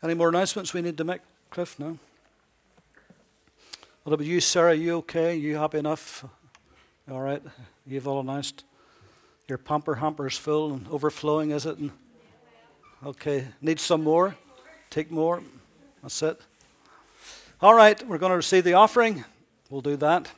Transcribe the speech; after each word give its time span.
Any 0.00 0.14
more 0.14 0.28
announcements 0.28 0.72
we 0.72 0.80
need 0.80 0.96
to 0.98 1.04
make, 1.04 1.20
Cliff? 1.50 1.76
No? 1.78 1.98
What 4.04 4.12
about 4.12 4.26
you, 4.26 4.40
Sarah? 4.40 4.74
You 4.74 4.98
okay? 4.98 5.34
You 5.34 5.56
happy 5.56 5.78
enough? 5.78 6.24
All 7.10 7.20
right. 7.20 7.42
You've 7.84 8.06
all 8.06 8.20
announced 8.20 8.64
your 9.48 9.58
pamper 9.58 9.96
hamper's 9.96 10.38
full 10.38 10.72
and 10.72 10.86
overflowing, 10.88 11.50
is 11.50 11.66
it? 11.66 11.78
And, 11.78 11.90
okay. 13.04 13.48
Need 13.60 13.80
some 13.80 14.04
more? 14.04 14.36
Take 14.88 15.10
more. 15.10 15.42
That's 16.02 16.22
it. 16.22 16.40
All 17.60 17.74
right. 17.74 18.00
We're 18.06 18.18
going 18.18 18.30
to 18.30 18.36
receive 18.36 18.62
the 18.62 18.74
offering. 18.74 19.24
We'll 19.68 19.80
do 19.80 19.96
that. 19.96 20.30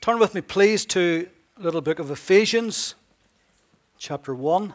Turn 0.00 0.18
with 0.18 0.34
me, 0.34 0.40
please, 0.40 0.84
to 0.86 1.28
little 1.56 1.80
book 1.80 2.00
of 2.00 2.10
Ephesians, 2.10 2.96
chapter 3.96 4.34
1. 4.34 4.74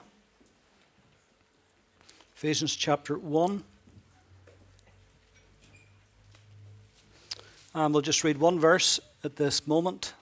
Ephesians 2.38 2.76
chapter 2.76 3.18
1. 3.18 3.64
And 7.74 7.92
we'll 7.92 8.04
just 8.04 8.24
read 8.24 8.38
one 8.38 8.60
verse 8.60 9.00
at 9.24 9.38
this 9.38 9.66
moment. 9.66 10.14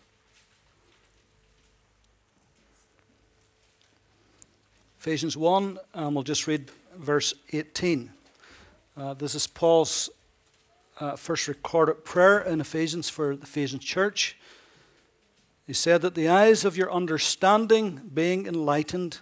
Ephesians 4.98 5.36
1, 5.36 5.78
and 5.94 6.16
we'll 6.16 6.24
just 6.24 6.48
read 6.48 6.72
verse 6.98 7.34
18. 7.52 8.10
Uh, 8.96 9.14
this 9.16 9.36
is 9.36 9.46
Paul's 9.46 10.10
uh, 11.02 11.18
first 11.18 11.50
recorded 11.50 12.06
prayer 12.06 12.40
in 12.40 12.62
Ephesians 12.62 13.10
for 13.10 13.36
the 13.36 13.44
Ephesian 13.44 13.80
church. 13.80 14.38
He 15.68 15.74
said 15.74 16.02
that 16.02 16.16
the 16.16 16.30
eyes 16.30 16.64
of 16.64 16.78
your 16.78 16.94
understanding 16.94 18.10
being 18.14 18.48
enlightened, 18.48 19.20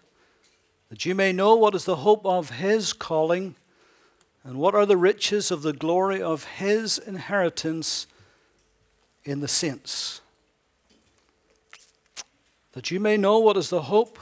that 0.94 1.08
you 1.08 1.16
may 1.16 1.34
know 1.34 1.56
what 1.56 1.74
is 1.74 1.86
the 1.86 1.96
hope 1.96 2.24
of 2.24 2.52
his 2.52 2.94
calling, 2.94 3.56
and 4.44 4.60
what 4.60 4.76
are 4.76 4.86
the 4.86 4.96
riches 4.96 5.50
of 5.50 5.64
the 5.64 5.74
glory 5.74 6.22
of 6.22 6.44
his 6.44 7.00
inheritance 7.00 8.06
in 9.24 9.40
the 9.40 9.48
saints. 9.48 10.22
That 12.74 12.92
you 12.92 13.00
may 13.00 13.18
know 13.18 13.40
what 13.40 13.58
is 13.58 13.72
the 13.72 13.82
hope 13.82 14.20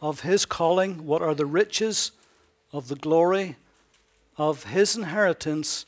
of 0.00 0.22
his 0.22 0.44
calling, 0.44 1.06
what 1.06 1.22
are 1.22 1.36
the 1.36 1.46
riches 1.46 2.10
of 2.72 2.88
the 2.88 2.96
glory 2.96 3.54
of 4.36 4.64
his 4.64 4.96
inheritance 4.96 5.86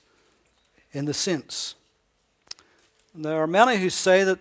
in 0.92 1.06
the 1.06 1.14
saints. 1.14 1.74
And 3.16 3.24
there 3.24 3.42
are 3.42 3.48
many 3.48 3.78
who 3.78 3.90
say 3.90 4.22
that 4.22 4.38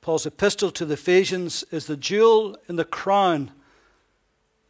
Paul's 0.00 0.26
epistle 0.26 0.72
to 0.72 0.84
the 0.84 0.94
Ephesians 0.94 1.62
is 1.70 1.86
the 1.86 1.96
jewel 1.96 2.56
in 2.68 2.74
the 2.74 2.84
crown 2.84 3.52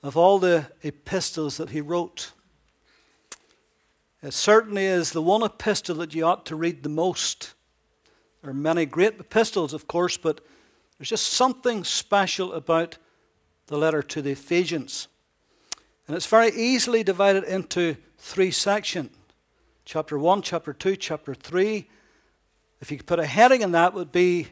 of 0.03 0.17
all 0.17 0.39
the 0.39 0.71
epistles 0.83 1.57
that 1.59 1.71
he 1.71 1.81
wrote. 1.81 2.33
It 4.23 4.35
certainly 4.35 4.87
is 4.87 5.13
the 5.13 5.23
one 5.23 5.43
epistle 5.43 5.97
that 5.97 6.15
you 6.15 6.25
ought 6.25 6.47
to 6.47 6.57
read 6.57 6.83
the 6.83 6.89
most. 6.89 7.55
There 8.43 8.51
are 8.51 8.55
many 8.55 8.87
great 8.87 9.19
epistles, 9.19 9.73
of 9.73 9.87
course, 9.87 10.17
but 10.17 10.41
there's 10.99 11.09
just 11.09 11.27
something 11.27 11.85
special 11.85 12.53
about 12.53 12.99
the 13.67 13.79
letter 13.79 14.03
to 14.03 14.23
the 14.23 14.33
Ephesians. 14.33 15.09
And 16.07 16.17
it's 16.17 16.27
very 16.27 16.51
easily 16.51 17.03
divided 17.03 17.45
into 17.45 17.97
three 18.19 18.51
sections 18.51 19.11
chapter 19.91 20.17
1, 20.17 20.43
chapter 20.43 20.73
2, 20.73 20.95
chapter 20.95 21.35
3. 21.35 21.89
If 22.81 22.93
you 22.93 22.97
could 22.97 23.07
put 23.07 23.19
a 23.19 23.27
heading 23.27 23.63
in 23.63 23.73
that, 23.73 23.93
would 23.93 24.13
be 24.13 24.47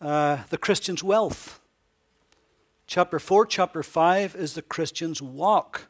uh, 0.00 0.38
the 0.48 0.56
Christian's 0.56 1.04
wealth. 1.04 1.60
Chapter 2.86 3.18
4, 3.18 3.46
chapter 3.46 3.82
5 3.82 4.36
is 4.36 4.54
the 4.54 4.62
Christian's 4.62 5.22
walk. 5.22 5.88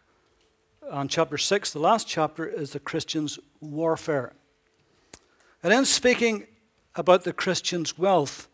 And 0.90 1.10
chapter 1.10 1.36
6, 1.36 1.72
the 1.72 1.80
last 1.80 2.06
chapter, 2.06 2.46
is 2.46 2.70
the 2.70 2.78
Christian's 2.78 3.38
warfare. 3.60 4.32
And 5.62 5.72
in 5.72 5.86
speaking 5.86 6.46
about 6.94 7.24
the 7.24 7.32
Christian's 7.32 7.98
wealth, 7.98 8.48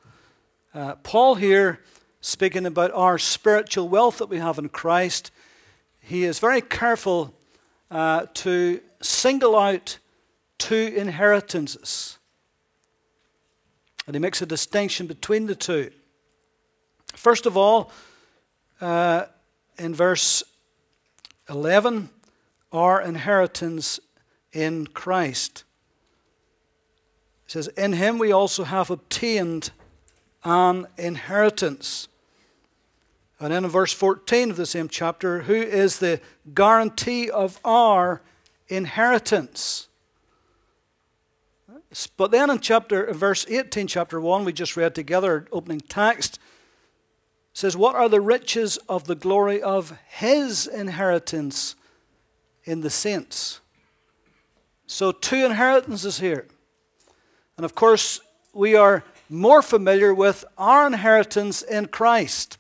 uh, 0.73 0.95
Paul 0.97 1.35
here, 1.35 1.81
speaking 2.23 2.65
about 2.65 2.93
our 2.93 3.19
spiritual 3.19 3.89
wealth 3.89 4.19
that 4.19 4.31
we 4.31 4.39
have 4.39 4.59
in 4.59 4.71
Christ, 4.71 5.33
he 6.01 6.25
is 6.25 6.39
very 6.39 6.63
careful 6.63 7.35
uh, 7.91 8.27
to 8.35 8.81
single 9.03 9.55
out 9.55 9.99
two 10.57 10.95
inheritances. 10.97 12.19
And 14.07 14.15
he 14.15 14.21
makes 14.21 14.41
a 14.41 14.47
distinction 14.47 15.07
between 15.07 15.47
the 15.47 15.55
two. 15.55 15.91
First 17.15 17.45
of 17.45 17.57
all, 17.57 17.93
uh, 18.81 19.27
in 19.79 19.95
verse 19.95 20.43
11, 21.49 22.11
our 22.73 23.01
inheritance 23.01 24.01
in 24.53 24.87
Christ. 24.87 25.65
It 27.47 27.53
says, 27.53 27.69
In 27.69 27.95
him 27.95 28.19
we 28.19 28.33
also 28.33 28.65
have 28.65 28.91
obtained 28.91 29.71
an 30.45 30.87
inheritance. 30.97 32.09
And 33.39 33.53
then 33.53 33.65
in 33.65 33.71
verse 33.71 33.93
14 33.93 34.51
of 34.51 34.57
the 34.57 34.67
same 34.67 34.89
chapter, 34.89 35.41
who 35.41 35.55
is 35.55 35.99
the 35.99 36.21
guarantee 36.55 37.31
of 37.31 37.59
our 37.65 38.21
inheritance? 38.69 39.89
But 42.17 42.31
then 42.31 42.51
in 42.51 42.61
chapter 42.61 43.13
verse 43.13 43.47
18, 43.49 43.87
chapter 43.87 44.21
1, 44.21 44.45
we 44.45 44.53
just 44.53 44.77
read 44.77 44.95
together, 44.95 45.47
opening 45.51 45.81
text, 45.81 46.39
says, 47.61 47.77
What 47.77 47.95
are 47.95 48.09
the 48.09 48.21
riches 48.21 48.79
of 48.89 49.05
the 49.05 49.15
glory 49.15 49.63
of 49.63 49.97
his 50.09 50.67
inheritance 50.67 51.77
in 52.65 52.81
the 52.81 52.91
saints? 52.91 53.61
So 54.87 55.13
two 55.13 55.45
inheritances 55.45 56.19
here. 56.19 56.49
And 57.57 57.65
of 57.65 57.75
course, 57.75 58.21
we 58.55 58.75
are 58.75 59.05
more 59.29 59.61
familiar 59.61 60.15
with 60.15 60.45
our 60.57 60.87
inheritance 60.87 61.63
in 61.63 61.87
Christ. 61.87 62.57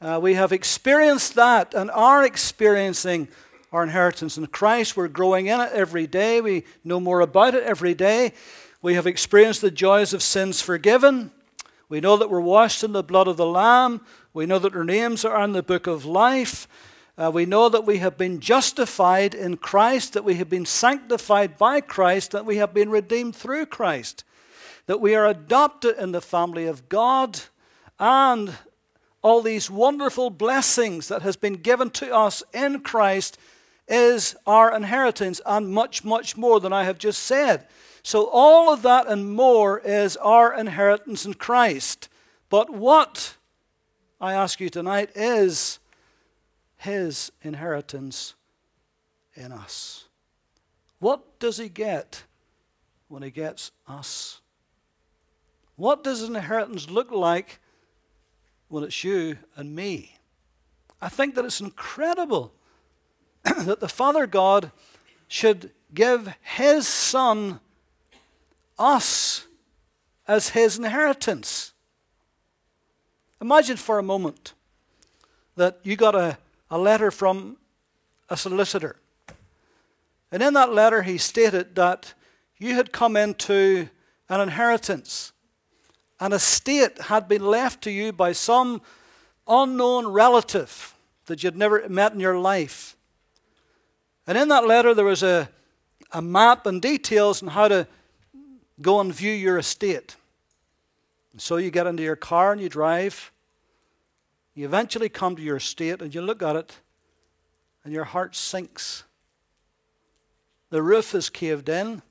Uh, 0.00 0.18
we 0.20 0.34
have 0.34 0.52
experienced 0.52 1.34
that 1.36 1.72
and 1.72 1.90
are 1.92 2.24
experiencing 2.24 3.28
our 3.72 3.84
inheritance 3.84 4.36
in 4.36 4.46
Christ. 4.48 4.96
We're 4.96 5.08
growing 5.08 5.46
in 5.46 5.60
it 5.60 5.70
every 5.72 6.08
day. 6.08 6.40
We 6.40 6.64
know 6.82 6.98
more 6.98 7.20
about 7.20 7.54
it 7.54 7.62
every 7.62 7.94
day. 7.94 8.32
We 8.82 8.94
have 8.94 9.06
experienced 9.06 9.60
the 9.60 9.70
joys 9.70 10.12
of 10.12 10.22
sins 10.22 10.60
forgiven. 10.60 11.30
We 11.90 12.00
know 12.00 12.16
that 12.16 12.30
we're 12.30 12.40
washed 12.40 12.84
in 12.84 12.92
the 12.92 13.02
blood 13.02 13.26
of 13.26 13.36
the 13.36 13.44
Lamb. 13.44 14.00
We 14.32 14.46
know 14.46 14.60
that 14.60 14.76
our 14.76 14.84
names 14.84 15.24
are 15.24 15.42
in 15.42 15.52
the 15.52 15.62
book 15.62 15.88
of 15.88 16.04
life. 16.04 16.68
Uh, 17.18 17.32
we 17.34 17.44
know 17.44 17.68
that 17.68 17.84
we 17.84 17.98
have 17.98 18.16
been 18.16 18.38
justified 18.38 19.34
in 19.34 19.56
Christ, 19.56 20.12
that 20.12 20.22
we 20.22 20.36
have 20.36 20.48
been 20.48 20.64
sanctified 20.64 21.58
by 21.58 21.80
Christ, 21.80 22.30
that 22.30 22.46
we 22.46 22.58
have 22.58 22.72
been 22.72 22.90
redeemed 22.90 23.34
through 23.34 23.66
Christ, 23.66 24.22
that 24.86 25.00
we 25.00 25.16
are 25.16 25.26
adopted 25.26 25.98
in 25.98 26.12
the 26.12 26.20
family 26.20 26.66
of 26.66 26.88
God, 26.88 27.40
and 27.98 28.54
all 29.20 29.42
these 29.42 29.68
wonderful 29.68 30.30
blessings 30.30 31.08
that 31.08 31.22
has 31.22 31.36
been 31.36 31.54
given 31.54 31.90
to 31.90 32.14
us 32.14 32.44
in 32.54 32.82
Christ 32.82 33.36
is 33.88 34.36
our 34.46 34.72
inheritance 34.74 35.40
and 35.44 35.68
much, 35.68 36.04
much 36.04 36.36
more 36.36 36.60
than 36.60 36.72
I 36.72 36.84
have 36.84 36.98
just 36.98 37.24
said. 37.24 37.66
So, 38.02 38.28
all 38.30 38.72
of 38.72 38.82
that 38.82 39.06
and 39.06 39.32
more 39.32 39.78
is 39.80 40.16
our 40.16 40.54
inheritance 40.54 41.26
in 41.26 41.34
Christ. 41.34 42.08
But 42.48 42.70
what, 42.70 43.36
I 44.20 44.32
ask 44.32 44.60
you 44.60 44.70
tonight, 44.70 45.10
is 45.14 45.78
his 46.78 47.30
inheritance 47.42 48.34
in 49.34 49.52
us? 49.52 50.06
What 50.98 51.38
does 51.38 51.58
he 51.58 51.68
get 51.68 52.24
when 53.08 53.22
he 53.22 53.30
gets 53.30 53.70
us? 53.86 54.40
What 55.76 56.04
does 56.04 56.22
an 56.22 56.36
inheritance 56.36 56.90
look 56.90 57.10
like 57.10 57.60
when 58.68 58.84
it's 58.84 59.02
you 59.02 59.38
and 59.56 59.74
me? 59.74 60.16
I 61.00 61.08
think 61.08 61.34
that 61.34 61.44
it's 61.44 61.60
incredible 61.60 62.52
that 63.44 63.80
the 63.80 63.88
Father 63.88 64.26
God 64.26 64.70
should 65.28 65.70
give 65.94 66.34
His 66.42 66.86
Son 66.86 67.60
us 68.80 69.46
as 70.26 70.48
His 70.48 70.78
inheritance. 70.78 71.72
Imagine 73.40 73.76
for 73.76 73.98
a 73.98 74.02
moment 74.02 74.54
that 75.56 75.78
you 75.82 75.96
got 75.96 76.14
a, 76.14 76.38
a 76.70 76.78
letter 76.78 77.10
from 77.10 77.56
a 78.28 78.36
solicitor. 78.36 78.96
And 80.32 80.42
in 80.42 80.54
that 80.54 80.72
letter, 80.72 81.02
he 81.02 81.18
stated 81.18 81.74
that 81.74 82.14
you 82.58 82.74
had 82.74 82.92
come 82.92 83.16
into 83.16 83.88
an 84.28 84.40
inheritance. 84.40 85.32
An 86.20 86.32
estate 86.32 87.00
had 87.02 87.28
been 87.28 87.44
left 87.44 87.82
to 87.82 87.90
you 87.90 88.12
by 88.12 88.32
some 88.32 88.82
unknown 89.48 90.06
relative 90.06 90.94
that 91.26 91.42
you'd 91.42 91.56
never 91.56 91.88
met 91.88 92.12
in 92.12 92.20
your 92.20 92.38
life. 92.38 92.96
And 94.26 94.38
in 94.38 94.48
that 94.48 94.66
letter, 94.66 94.94
there 94.94 95.04
was 95.04 95.22
a, 95.22 95.48
a 96.12 96.22
map 96.22 96.66
and 96.66 96.80
details 96.80 97.42
on 97.42 97.48
how 97.48 97.66
to 97.68 97.88
go 98.80 99.00
and 99.00 99.14
view 99.14 99.32
your 99.32 99.58
estate. 99.58 100.16
And 101.32 101.40
so 101.40 101.56
you 101.56 101.70
get 101.70 101.86
into 101.86 102.02
your 102.02 102.16
car 102.16 102.52
and 102.52 102.60
you 102.60 102.68
drive. 102.68 103.32
You 104.54 104.64
eventually 104.64 105.08
come 105.08 105.36
to 105.36 105.42
your 105.42 105.56
estate 105.56 106.02
and 106.02 106.14
you 106.14 106.22
look 106.22 106.42
at 106.42 106.56
it 106.56 106.76
and 107.84 107.92
your 107.92 108.04
heart 108.04 108.34
sinks. 108.34 109.04
The 110.70 110.82
roof 110.82 111.14
is 111.14 111.30
caved 111.30 111.68
in, 111.68 112.02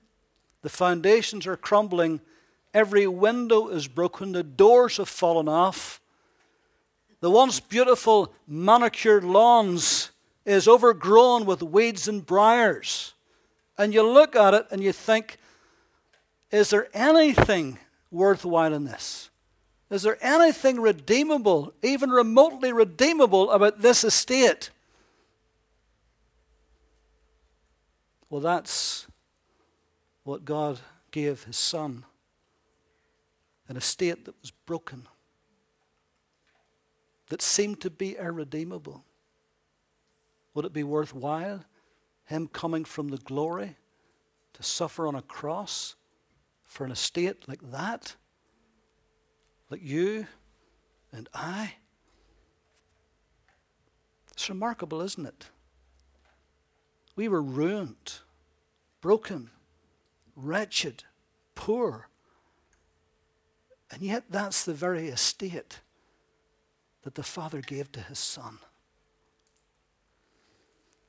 the 0.61 0.69
foundations 0.69 1.47
are 1.47 1.55
crumbling, 1.55 2.19
every 2.73 3.07
window 3.07 3.69
is 3.69 3.87
broken, 3.87 4.33
the 4.33 4.43
doors 4.43 4.97
have 4.97 5.07
fallen 5.07 5.47
off. 5.47 6.01
The 7.21 7.29
once 7.29 7.59
beautiful 7.59 8.33
manicured 8.47 9.23
lawns 9.23 10.11
is 10.45 10.67
overgrown 10.67 11.45
with 11.45 11.61
weeds 11.61 12.07
and 12.07 12.25
briars. 12.25 13.13
And 13.77 13.93
you 13.93 14.03
look 14.03 14.35
at 14.35 14.53
it 14.53 14.65
and 14.71 14.83
you 14.83 14.91
think, 14.91 15.37
is 16.51 16.69
there 16.69 16.87
anything 16.93 17.77
worthwhile 18.11 18.73
in 18.73 18.85
this? 18.85 19.29
Is 19.89 20.03
there 20.03 20.17
anything 20.21 20.79
redeemable, 20.79 21.73
even 21.81 22.09
remotely 22.09 22.71
redeemable, 22.71 23.49
about 23.51 23.81
this 23.81 24.03
estate? 24.03 24.69
Well, 28.29 28.41
that's 28.41 29.07
what 30.23 30.45
God 30.45 30.79
gave 31.11 31.43
his 31.43 31.57
son 31.57 32.05
an 33.67 33.77
estate 33.77 34.25
that 34.25 34.33
was 34.41 34.51
broken, 34.51 35.07
that 37.29 37.41
seemed 37.41 37.79
to 37.81 37.89
be 37.91 38.17
irredeemable. 38.17 39.03
Would 40.53 40.65
it 40.65 40.73
be 40.73 40.83
worthwhile 40.83 41.63
him 42.25 42.47
coming 42.47 42.83
from 42.83 43.09
the 43.09 43.17
glory 43.17 43.75
to 44.53 44.63
suffer 44.63 45.07
on 45.07 45.15
a 45.15 45.21
cross 45.21 45.95
for 46.69 46.85
an 46.85 46.91
estate 46.91 47.49
like 47.49 47.71
that? 47.71 48.15
Like 49.69 49.81
you 49.83 50.27
and 51.11 51.27
I? 51.33 51.73
It's 54.31 54.47
remarkable, 54.47 55.01
isn't 55.01 55.25
it? 55.25 55.47
We 57.15 57.27
were 57.27 57.41
ruined, 57.41 58.19
broken, 59.01 59.49
wretched, 60.35 61.03
poor. 61.55 62.07
And 63.91 64.03
yet, 64.03 64.25
that's 64.29 64.63
the 64.63 64.75
very 64.75 65.09
estate 65.09 65.81
that 67.01 67.15
the 67.15 67.23
Father 67.23 67.61
gave 67.61 67.91
to 67.93 68.01
his 68.01 68.19
Son. 68.19 68.59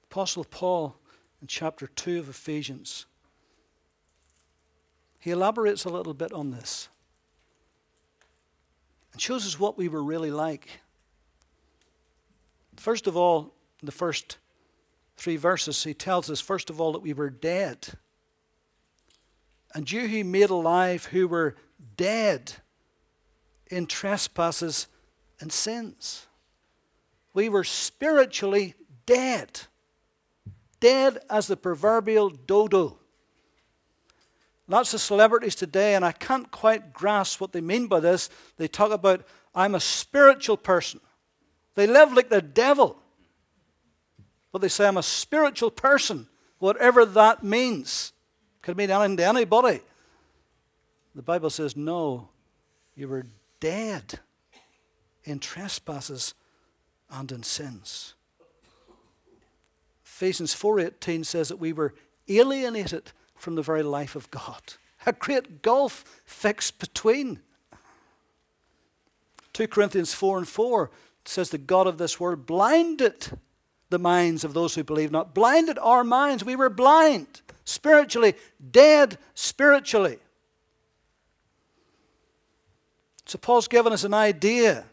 Apostle 0.05 0.45
Paul, 0.45 0.97
in 1.43 1.47
chapter 1.47 1.87
2 1.87 2.19
of 2.19 2.29
Ephesians, 2.31 3.05
he 5.21 5.31
elaborates 5.31 5.85
a 5.85 5.91
little 5.91 6.15
bit 6.15 6.33
on 6.33 6.51
this 6.51 6.89
and 9.13 9.21
shows 9.21 9.47
us 9.47 9.61
what 9.61 9.77
we 9.77 9.89
were 9.89 10.03
really 10.03 10.31
like. 10.31 10.81
First 12.77 13.07
of 13.07 13.17
all, 13.17 13.53
the 13.83 13.93
first 13.93 14.39
three 15.17 15.37
verses, 15.37 15.85
he 15.85 15.93
tells 15.93 16.31
us, 16.31 16.41
first 16.41 16.71
of 16.71 16.81
all, 16.81 16.93
that 16.93 17.01
we 17.01 17.13
were 17.13 17.29
dead. 17.29 17.89
And 19.75 19.91
you 19.91 20.09
he 20.09 20.23
made 20.23 20.51
alive 20.51 21.05
who 21.07 21.29
were 21.29 21.57
dead 21.97 22.55
in 23.71 23.87
trespasses 23.87 24.89
and 25.41 25.53
sins. 25.53 26.27
We 27.35 27.49
were 27.49 27.65
spiritually 27.65 28.75
dead. 29.05 29.61
Dead 30.81 31.19
as 31.29 31.47
the 31.47 31.57
proverbial 31.57 32.31
dodo. 32.31 33.00
Lots 34.71 34.95
of 34.95 35.01
celebrities 35.01 35.57
today, 35.57 35.97
and 35.97 36.05
I 36.05 36.13
can't 36.13 36.49
quite 36.53 36.93
grasp 36.93 37.41
what 37.41 37.51
they 37.51 37.61
mean 37.61 37.89
by 37.89 37.99
this. 37.99 38.31
They 38.57 38.69
talk 38.69 38.93
about, 38.93 39.27
I'm 39.53 39.75
a 39.75 39.81
spiritual 39.81 40.57
person. 40.57 41.01
They 41.75 41.89
live 41.89 42.13
like 42.13 42.29
the 42.29 42.41
devil. 42.41 42.97
But 44.53 44.61
they 44.61 44.69
say, 44.69 44.87
I'm 44.87 44.97
a 44.97 45.03
spiritual 45.03 45.73
person, 45.73 46.29
whatever 46.61 47.05
that 47.05 47.43
means. 47.43 48.13
Could 48.63 48.77
mean 48.77 48.93
anything 48.93 49.17
to 49.17 49.25
anybody. 49.25 49.81
The 51.17 51.23
Bible 51.23 51.51
says, 51.51 51.77
no, 51.77 52.29
you 52.95 53.09
were 53.09 53.27
dead 53.59 54.21
in 55.25 55.41
trespasses 55.41 56.35
and 57.11 57.33
in 57.33 57.43
sins. 57.43 58.15
Ephesians 60.05 60.55
4:18 60.55 61.27
says 61.27 61.49
that 61.49 61.57
we 61.57 61.73
were 61.73 61.93
alienated 62.29 63.11
from 63.41 63.55
the 63.55 63.63
very 63.63 63.83
life 63.83 64.17
of 64.17 64.31
God. 64.31 64.61
A 65.07 65.13
great 65.13 65.63
gulf 65.63 66.23
fixed 66.25 66.79
between. 66.79 67.41
2 69.55 69.69
Corinthians 69.69 70.15
4 70.15 70.39
and 70.39 70.49
4 70.49 70.91
says 71.25 71.51
the 71.51 71.59
God 71.59 71.87
of 71.87 71.99
this 71.99 72.21
world 72.21 72.47
blinded 72.47 73.39
the 73.89 73.99
minds 73.99 74.45
of 74.45 74.55
those 74.55 74.75
who 74.75 74.85
believe 74.85 75.11
not. 75.11 75.35
Blinded 75.35 75.79
our 75.79 76.05
minds. 76.05 76.45
We 76.45 76.57
were 76.57 76.71
blind, 76.71 77.41
spiritually, 77.65 78.35
dead 78.71 79.19
spiritually. 79.35 80.19
So 83.27 83.39
Paul's 83.39 83.69
given 83.69 83.93
us 83.93 84.05
an 84.05 84.15
idea 84.15 84.85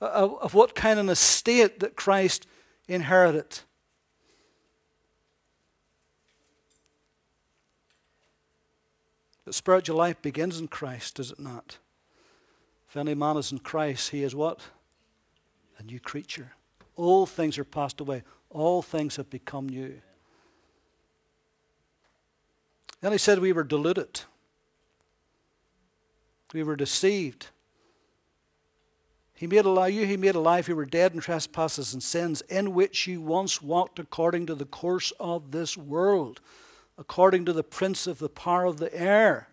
of, 0.00 0.54
what 0.54 0.74
kind 0.74 0.98
of 0.98 1.08
estate 1.08 1.80
that 1.80 1.96
Christ 1.96 2.46
inherited. 2.88 3.60
But 9.52 9.56
spiritual 9.56 9.98
life 9.98 10.22
begins 10.22 10.58
in 10.58 10.68
Christ, 10.68 11.16
does 11.16 11.30
it 11.30 11.38
not? 11.38 11.76
If 12.88 12.96
any 12.96 13.12
man 13.12 13.36
is 13.36 13.52
in 13.52 13.58
Christ, 13.58 14.08
he 14.08 14.22
is 14.22 14.34
what? 14.34 14.60
A 15.78 15.82
new 15.82 16.00
creature. 16.00 16.52
All 16.96 17.26
things 17.26 17.58
are 17.58 17.64
passed 17.64 18.00
away. 18.00 18.22
All 18.48 18.80
things 18.80 19.16
have 19.16 19.28
become 19.28 19.68
new. 19.68 20.00
Then 23.02 23.12
he 23.12 23.18
said 23.18 23.40
we 23.40 23.52
were 23.52 23.62
deluded. 23.62 24.22
We 26.54 26.62
were 26.62 26.74
deceived. 26.74 27.48
He 29.34 29.46
made 29.46 29.66
alive 29.66 29.92
you, 29.92 30.06
he 30.06 30.16
made 30.16 30.34
alive 30.34 30.66
you 30.66 30.76
were 30.76 30.86
dead 30.86 31.12
in 31.12 31.20
trespasses 31.20 31.92
and 31.92 32.02
sins, 32.02 32.40
in 32.48 32.72
which 32.72 33.06
you 33.06 33.20
once 33.20 33.60
walked 33.60 33.98
according 33.98 34.46
to 34.46 34.54
the 34.54 34.64
course 34.64 35.12
of 35.20 35.50
this 35.50 35.76
world, 35.76 36.40
according 36.98 37.44
to 37.46 37.52
the 37.52 37.64
prince 37.64 38.06
of 38.06 38.18
the 38.18 38.28
power 38.28 38.64
of 38.64 38.78
the 38.78 38.94
air, 38.94 39.48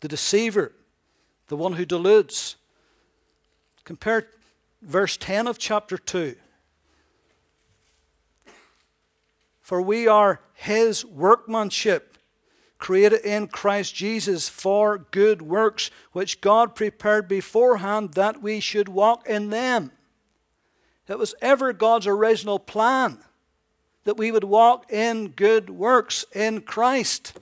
the 0.00 0.08
deceiver, 0.08 0.72
the 1.48 1.56
one 1.56 1.74
who 1.74 1.84
deludes. 1.84 2.56
Compare 3.84 4.28
verse 4.80 5.16
10 5.16 5.46
of 5.46 5.58
chapter 5.58 5.96
2. 5.96 6.34
For 9.60 9.80
we 9.80 10.06
are 10.06 10.40
his 10.54 11.04
workmanship, 11.04 12.18
created 12.78 13.20
in 13.20 13.46
Christ 13.46 13.94
Jesus 13.94 14.48
for 14.48 14.98
good 14.98 15.40
works, 15.40 15.90
which 16.10 16.40
God 16.40 16.74
prepared 16.74 17.28
beforehand 17.28 18.14
that 18.14 18.42
we 18.42 18.60
should 18.60 18.88
walk 18.88 19.28
in 19.28 19.50
them. 19.50 19.92
It 21.08 21.18
was 21.18 21.34
ever 21.40 21.72
God's 21.72 22.06
original 22.06 22.58
plan 22.58 23.22
that 24.04 24.16
we 24.16 24.32
would 24.32 24.44
walk 24.44 24.90
in 24.92 25.28
good 25.28 25.70
works 25.70 26.24
in 26.34 26.62
Christ. 26.62 27.38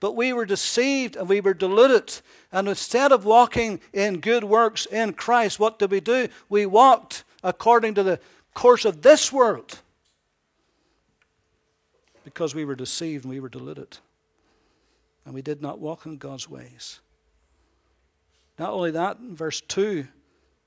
But 0.00 0.14
we 0.14 0.32
were 0.32 0.44
deceived 0.44 1.16
and 1.16 1.28
we 1.28 1.40
were 1.40 1.54
deluded. 1.54 2.20
And 2.52 2.68
instead 2.68 3.12
of 3.12 3.24
walking 3.24 3.80
in 3.92 4.20
good 4.20 4.44
works 4.44 4.86
in 4.86 5.14
Christ, 5.14 5.58
what 5.58 5.78
did 5.78 5.90
we 5.90 6.00
do? 6.00 6.28
We 6.48 6.66
walked 6.66 7.24
according 7.42 7.94
to 7.94 8.02
the 8.02 8.20
course 8.54 8.84
of 8.84 9.02
this 9.02 9.32
world 9.32 9.80
because 12.24 12.54
we 12.54 12.64
were 12.64 12.74
deceived 12.74 13.24
and 13.24 13.32
we 13.32 13.40
were 13.40 13.48
deluded. 13.48 13.98
And 15.24 15.34
we 15.34 15.42
did 15.42 15.62
not 15.62 15.78
walk 15.78 16.06
in 16.06 16.18
God's 16.18 16.48
ways. 16.48 17.00
Not 18.58 18.70
only 18.70 18.90
that, 18.92 19.18
in 19.18 19.34
verse 19.34 19.60
2 19.60 20.06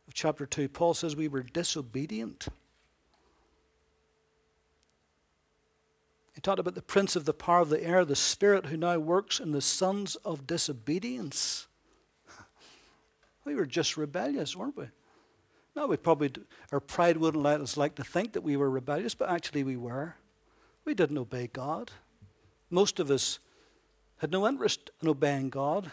of 0.07 0.13
chapter 0.13 0.45
2, 0.45 0.69
Paul 0.69 0.93
says 0.93 1.15
we 1.15 1.27
were 1.27 1.43
disobedient. 1.43 2.47
He 6.39 6.41
talked 6.41 6.59
about 6.59 6.75
the 6.75 6.81
prince 6.81 7.17
of 7.17 7.25
the 7.25 7.33
power 7.33 7.59
of 7.59 7.67
the 7.67 7.83
air, 7.83 8.05
the 8.05 8.15
spirit 8.15 8.67
who 8.67 8.77
now 8.77 8.97
works 8.97 9.41
in 9.41 9.51
the 9.51 9.59
sons 9.59 10.15
of 10.23 10.47
disobedience. 10.47 11.67
We 13.43 13.55
were 13.55 13.65
just 13.65 13.97
rebellious, 13.97 14.55
weren't 14.55 14.77
we? 14.77 14.85
No, 15.75 15.87
we 15.87 15.97
probably, 15.97 16.31
our 16.71 16.79
pride 16.79 17.17
wouldn't 17.17 17.43
let 17.43 17.59
us 17.59 17.75
like 17.75 17.95
to 17.95 18.05
think 18.05 18.31
that 18.31 18.41
we 18.41 18.55
were 18.55 18.69
rebellious, 18.69 19.15
but 19.15 19.29
actually 19.29 19.65
we 19.65 19.75
were. 19.75 20.15
We 20.85 20.93
didn't 20.93 21.17
obey 21.17 21.47
God. 21.47 21.91
Most 22.69 23.01
of 23.01 23.11
us 23.11 23.39
had 24.19 24.31
no 24.31 24.47
interest 24.47 24.91
in 25.01 25.09
obeying 25.09 25.49
God. 25.49 25.91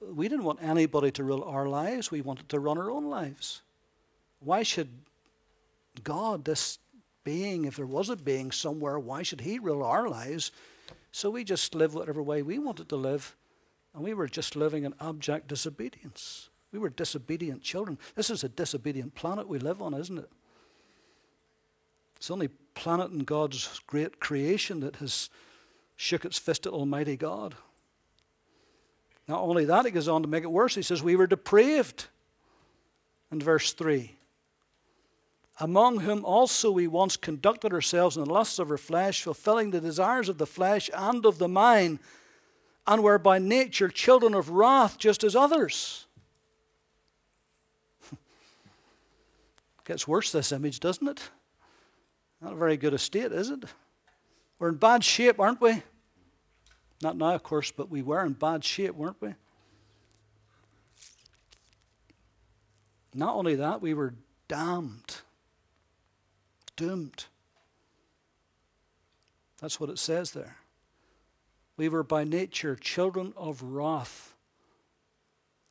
We 0.00 0.28
didn't 0.28 0.44
want 0.44 0.62
anybody 0.62 1.10
to 1.10 1.24
rule 1.24 1.42
our 1.42 1.66
lives, 1.66 2.12
we 2.12 2.20
wanted 2.20 2.48
to 2.50 2.60
run 2.60 2.78
our 2.78 2.92
own 2.92 3.06
lives. 3.06 3.62
Why 4.38 4.62
should 4.62 4.88
God, 6.04 6.44
this 6.44 6.78
being, 7.24 7.64
if 7.64 7.76
there 7.76 7.86
was 7.86 8.08
a 8.08 8.16
being 8.16 8.50
somewhere, 8.50 8.98
why 8.98 9.22
should 9.22 9.40
he 9.40 9.58
rule 9.58 9.82
our 9.82 10.08
lives? 10.08 10.52
So 11.12 11.30
we 11.30 11.44
just 11.44 11.74
live 11.74 11.94
whatever 11.94 12.22
way 12.22 12.42
we 12.42 12.58
wanted 12.58 12.88
to 12.88 12.96
live, 12.96 13.36
and 13.94 14.02
we 14.02 14.14
were 14.14 14.28
just 14.28 14.56
living 14.56 14.84
in 14.84 14.94
abject 15.00 15.48
disobedience. 15.48 16.48
We 16.72 16.78
were 16.78 16.90
disobedient 16.90 17.62
children. 17.62 17.98
This 18.14 18.30
is 18.30 18.44
a 18.44 18.48
disobedient 18.48 19.14
planet 19.14 19.48
we 19.48 19.58
live 19.58 19.82
on, 19.82 19.94
isn't 19.94 20.18
it? 20.18 20.30
It's 22.16 22.28
the 22.28 22.34
only 22.34 22.48
planet 22.74 23.10
in 23.10 23.20
God's 23.20 23.80
great 23.86 24.20
creation 24.20 24.80
that 24.80 24.96
has 24.96 25.30
shook 25.96 26.24
its 26.24 26.38
fist 26.38 26.66
at 26.66 26.72
Almighty 26.72 27.16
God. 27.16 27.54
Not 29.26 29.40
only 29.40 29.64
that, 29.66 29.84
he 29.84 29.90
goes 29.90 30.08
on 30.08 30.22
to 30.22 30.28
make 30.28 30.44
it 30.44 30.50
worse. 30.50 30.74
He 30.74 30.82
says, 30.82 31.02
We 31.02 31.16
were 31.16 31.26
depraved. 31.26 32.06
In 33.32 33.40
verse 33.40 33.72
3 33.72 34.16
Among 35.60 36.00
whom 36.00 36.24
also 36.24 36.70
we 36.70 36.86
once 36.86 37.18
conducted 37.18 37.74
ourselves 37.74 38.16
in 38.16 38.24
the 38.24 38.30
lusts 38.30 38.58
of 38.58 38.70
our 38.70 38.78
flesh, 38.78 39.22
fulfilling 39.22 39.70
the 39.70 39.80
desires 39.80 40.30
of 40.30 40.38
the 40.38 40.46
flesh 40.46 40.88
and 40.94 41.26
of 41.26 41.36
the 41.36 41.48
mind, 41.48 41.98
and 42.86 43.02
were 43.02 43.18
by 43.18 43.38
nature 43.38 43.90
children 43.90 44.32
of 44.32 44.48
wrath, 44.48 44.96
just 44.96 45.22
as 45.22 45.36
others. 45.36 46.06
Gets 49.84 50.08
worse, 50.08 50.32
this 50.32 50.50
image, 50.50 50.80
doesn't 50.80 51.06
it? 51.06 51.28
Not 52.40 52.54
a 52.54 52.56
very 52.56 52.78
good 52.78 52.94
estate, 52.94 53.30
is 53.30 53.50
it? 53.50 53.64
We're 54.58 54.70
in 54.70 54.76
bad 54.76 55.04
shape, 55.04 55.38
aren't 55.38 55.60
we? 55.60 55.82
Not 57.02 57.18
now, 57.18 57.34
of 57.34 57.42
course, 57.42 57.70
but 57.70 57.90
we 57.90 58.00
were 58.00 58.24
in 58.24 58.32
bad 58.32 58.64
shape, 58.64 58.94
weren't 58.94 59.20
we? 59.20 59.34
Not 63.14 63.34
only 63.34 63.56
that, 63.56 63.82
we 63.82 63.92
were 63.92 64.14
damned, 64.48 65.16
doomed. 66.80 67.26
That's 69.60 69.78
what 69.78 69.90
it 69.90 69.98
says 69.98 70.30
there. 70.30 70.56
We 71.76 71.90
were 71.90 72.02
by 72.02 72.24
nature 72.24 72.74
children 72.74 73.34
of 73.36 73.62
wrath, 73.62 74.34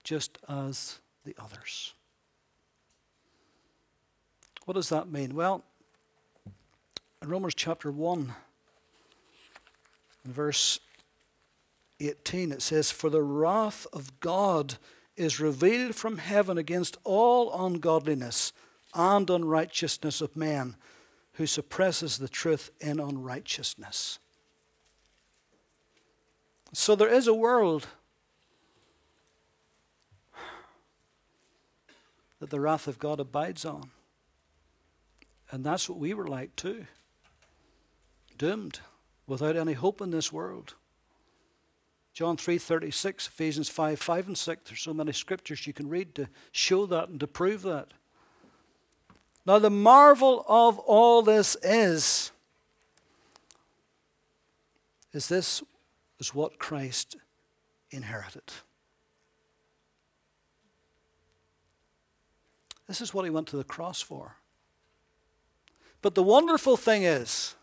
just 0.03 0.37
as 0.47 0.99
the 1.25 1.35
others. 1.39 1.95
What 4.65 4.75
does 4.75 4.89
that 4.89 5.11
mean? 5.11 5.33
Well, 5.33 5.63
in 7.23 7.29
Romans 7.29 7.55
chapter 7.55 7.91
1, 7.91 8.31
verse 10.25 10.79
18, 11.99 12.51
it 12.51 12.61
says, 12.61 12.91
For 12.91 13.09
the 13.09 13.23
wrath 13.23 13.87
of 13.91 14.19
God 14.19 14.75
is 15.17 15.39
revealed 15.39 15.95
from 15.95 16.19
heaven 16.19 16.59
against 16.59 16.97
all 17.03 17.65
ungodliness 17.65 18.53
and 18.93 19.27
unrighteousness 19.27 20.21
of 20.21 20.35
men 20.35 20.75
who 21.39 21.47
suppresses 21.47 22.17
the 22.17 22.27
truth 22.27 22.69
in 22.81 22.99
unrighteousness. 22.99 24.19
So 26.73 26.97
there 26.97 27.07
is 27.07 27.27
a 27.27 27.33
world 27.33 27.87
that 32.39 32.49
the 32.49 32.59
wrath 32.59 32.89
of 32.89 32.99
God 32.99 33.21
abides 33.21 33.63
on. 33.63 33.89
And 35.49 35.63
that's 35.63 35.87
what 35.87 35.97
we 35.97 36.13
were 36.13 36.27
like 36.27 36.57
too. 36.57 36.85
Doomed, 38.37 38.81
without 39.25 39.55
any 39.55 39.73
hope 39.73 40.01
in 40.01 40.11
this 40.11 40.33
world. 40.33 40.75
John 42.11 42.35
3:36, 42.35 43.27
Ephesians 43.27 43.69
5, 43.69 43.97
5 43.97 44.27
and 44.27 44.37
6. 44.37 44.69
There's 44.69 44.81
so 44.81 44.93
many 44.93 45.13
scriptures 45.13 45.65
you 45.65 45.71
can 45.71 45.87
read 45.87 46.15
to 46.15 46.27
show 46.51 46.85
that 46.87 47.07
and 47.07 47.17
to 47.21 47.27
prove 47.27 47.61
that. 47.61 47.93
Now 49.49 49.57
the 49.57 49.71
marvel 49.71 50.45
of 50.47 50.77
all 50.77 51.23
this 51.23 51.57
is 51.63 52.31
is 55.11 55.27
this 55.27 55.63
is 56.19 56.35
what 56.35 56.59
Christ 56.59 57.15
inherited. 57.89 58.43
This 62.87 63.01
is 63.01 63.11
what 63.11 63.25
he 63.25 63.31
went 63.31 63.47
to 63.47 63.57
the 63.57 63.63
cross 63.63 64.03
for. 64.03 64.35
But 66.03 66.13
the 66.13 66.21
wonderful 66.21 66.77
thing 66.77 67.01
is 67.01 67.55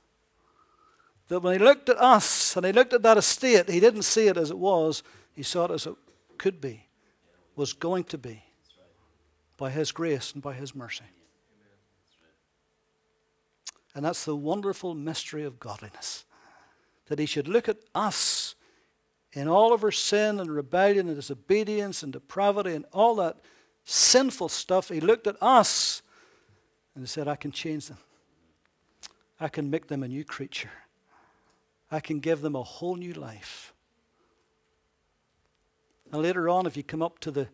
that 1.28 1.38
when 1.38 1.52
he 1.52 1.64
looked 1.64 1.88
at 1.88 1.98
us 1.98 2.56
and 2.56 2.66
he 2.66 2.72
looked 2.72 2.94
at 2.94 3.02
that 3.02 3.16
estate, 3.16 3.68
he 3.68 3.78
didn't 3.78 4.02
see 4.02 4.26
it 4.26 4.36
as 4.36 4.50
it 4.50 4.58
was, 4.58 5.04
he 5.36 5.44
saw 5.44 5.66
it 5.66 5.70
as 5.70 5.86
it 5.86 5.94
could 6.36 6.60
be, 6.60 6.88
was 7.54 7.72
going 7.72 8.02
to 8.02 8.18
be, 8.18 8.42
by 9.56 9.70
his 9.70 9.92
grace 9.92 10.32
and 10.32 10.42
by 10.42 10.52
his 10.52 10.74
mercy. 10.74 11.04
And 13.96 14.04
that's 14.04 14.26
the 14.26 14.36
wonderful 14.36 14.94
mystery 14.94 15.42
of 15.42 15.58
godliness. 15.58 16.26
That 17.06 17.18
he 17.18 17.24
should 17.24 17.48
look 17.48 17.66
at 17.66 17.78
us 17.94 18.54
in 19.32 19.48
all 19.48 19.72
of 19.72 19.82
our 19.82 19.90
sin 19.90 20.38
and 20.38 20.50
rebellion 20.50 21.06
and 21.06 21.16
disobedience 21.16 22.02
and 22.02 22.12
depravity 22.12 22.74
and 22.74 22.84
all 22.92 23.14
that 23.14 23.38
sinful 23.84 24.50
stuff. 24.50 24.90
He 24.90 25.00
looked 25.00 25.26
at 25.26 25.42
us 25.42 26.02
and 26.94 27.04
he 27.04 27.08
said, 27.08 27.26
I 27.26 27.36
can 27.36 27.52
change 27.52 27.88
them. 27.88 27.96
I 29.40 29.48
can 29.48 29.70
make 29.70 29.86
them 29.86 30.02
a 30.02 30.08
new 30.08 30.24
creature. 30.24 30.70
I 31.90 32.00
can 32.00 32.20
give 32.20 32.42
them 32.42 32.54
a 32.54 32.62
whole 32.62 32.96
new 32.96 33.14
life. 33.14 33.72
And 36.12 36.20
later 36.20 36.50
on, 36.50 36.66
if 36.66 36.76
you 36.76 36.82
come 36.82 37.02
up 37.02 37.18
to 37.20 37.30
the 37.30 37.48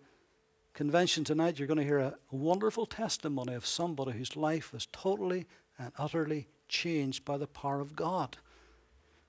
convention 0.75 1.23
tonight, 1.23 1.61
you're 1.61 1.69
going 1.69 1.79
to 1.79 1.85
hear 1.85 1.99
a 2.01 2.17
wonderful 2.33 2.87
testimony 2.87 3.55
of 3.55 3.65
somebody 3.65 4.11
whose 4.11 4.35
life 4.35 4.73
was 4.73 4.87
totally 4.87 5.47
and 5.83 5.93
utterly 5.99 6.49
changed 6.69 7.25
by 7.25 7.37
the 7.37 7.47
power 7.47 7.81
of 7.81 7.97
God. 7.97 8.37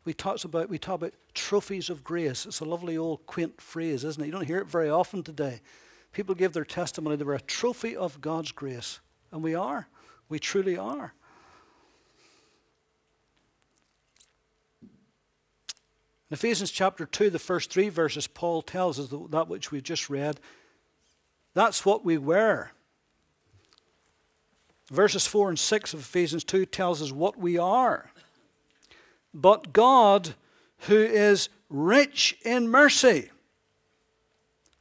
We 0.06 0.14
talk 0.14 0.44
about 0.44 0.70
we 0.70 0.78
talk 0.78 0.96
about 0.96 1.14
trophies 1.34 1.90
of 1.90 2.04
grace. 2.04 2.46
It's 2.46 2.60
a 2.60 2.66
lovely 2.66 2.98
old 2.98 3.26
quaint 3.26 3.60
phrase, 3.62 4.04
isn't 4.04 4.22
it? 4.22 4.26
You 4.26 4.32
don't 4.32 4.46
hear 4.46 4.60
it 4.60 4.68
very 4.68 4.90
often 4.90 5.24
today. 5.24 5.62
People 6.12 6.36
give 6.36 6.54
their 6.54 6.66
testimony 6.66 7.16
they 7.16 7.24
were 7.24 7.34
a 7.34 7.42
trophy 7.42 7.96
of 7.96 8.22
God's 8.22 8.52
grace, 8.52 9.00
and 9.32 9.42
we 9.42 9.56
are. 9.56 9.88
We 10.30 10.40
truly 10.40 10.78
are. 10.78 11.14
In 16.30 16.36
Ephesians 16.36 16.72
chapter 16.72 17.06
2, 17.06 17.30
the 17.30 17.40
first 17.40 17.72
three 17.72 17.90
verses, 17.90 18.28
Paul 18.28 18.62
tells 18.62 19.00
us 19.00 19.10
that 19.30 19.48
which 19.48 19.72
we've 19.72 19.84
just 19.84 20.10
read. 20.10 20.40
That's 21.54 21.86
what 21.86 22.04
we 22.04 22.18
were. 22.18 22.72
Verses 24.92 25.26
4 25.26 25.50
and 25.50 25.60
6 25.60 25.94
of 25.94 26.00
Ephesians 26.02 26.44
2 26.44 26.66
tells 26.66 27.02
us 27.02 27.12
what 27.12 27.38
we 27.38 27.58
are. 27.58 28.12
But 29.34 29.74
God, 29.74 30.36
who 30.88 30.98
is 30.98 31.50
rich 31.70 32.38
in 32.44 32.68
mercy. 32.68 33.32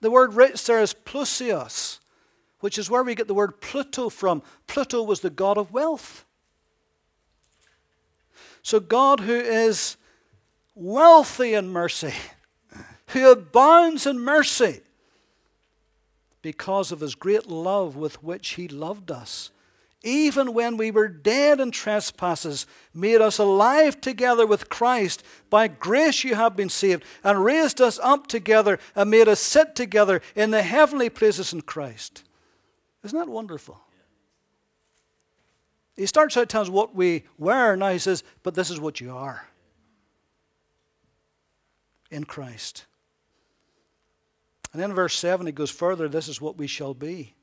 The 0.01 0.11
word 0.11 0.35
rich 0.35 0.65
there 0.67 0.81
is 0.81 0.95
plusios, 0.95 2.01
which 2.61 2.77
is 2.77 2.91
where 2.91 3.03
we 3.03 3.15
get 3.15 3.29
the 3.29 3.35
word 3.35 3.61
Pluto 3.61 4.09
from. 4.09 4.43
Pluto 4.67 5.03
was 5.03 5.21
the 5.21 5.31
god 5.31 5.57
of 5.57 5.73
wealth. 5.73 6.25
So 8.63 8.79
God, 8.81 9.21
who 9.21 9.35
is 9.35 9.97
wealthy 10.75 11.55
in 11.55 11.69
mercy, 11.69 12.15
who 13.09 13.31
abounds 13.31 14.07
in 14.07 14.19
mercy 14.19 14.81
because 16.43 16.91
of 16.91 17.01
his 17.01 17.15
great 17.15 17.47
love 17.47 17.97
with 17.97 18.23
which 18.23 18.51
he 18.51 18.67
loved 18.67 19.11
us. 19.11 19.52
Even 20.05 20.53
when 20.53 20.77
we 20.77 20.91
were 20.91 21.09
dead 21.09 21.61
in 21.61 21.71
trespasses, 21.71 22.67
made 22.93 23.21
us 23.21 23.39
alive 23.39 24.01
together 24.01 24.47
with 24.47 24.69
Christ. 24.69 25.23
By 25.49 25.69
grace 25.69 26.25
you 26.25 26.35
have 26.35 26.57
been 26.57 26.69
saved, 26.69 27.05
and 27.23 27.45
raised 27.45 27.81
us 27.81 28.01
up 28.01 28.27
together, 28.27 28.79
and 28.97 29.11
made 29.11 29.29
us 29.29 29.39
sit 29.39 29.77
together 29.77 30.21
in 30.35 30.51
the 30.51 30.63
heavenly 30.63 31.09
places 31.09 31.53
in 31.53 31.61
Christ. 31.61 32.25
Isn't 33.05 33.19
that 33.19 33.29
wonderful? 33.29 33.81
He 35.97 36.07
starts 36.07 36.37
out 36.37 36.49
telling 36.49 36.69
us 36.69 36.73
what 36.73 36.95
we 36.95 37.25
were, 37.39 37.77
now 37.77 37.91
he 37.91 37.99
says, 37.99 38.25
but 38.43 38.55
this 38.55 38.71
is 38.71 38.81
what 38.81 39.01
you 39.01 39.15
are 39.15 39.47
in 42.11 42.25
Christ. 42.25 42.87
And 44.73 44.81
then 44.81 44.95
verse 44.95 45.15
7, 45.17 45.47
he 45.47 45.53
goes 45.53 45.71
further 45.71 46.09
this 46.09 46.29
is 46.29 46.41
what 46.41 46.57
we 46.57 46.67
shall 46.67 46.95
be. 46.95 47.35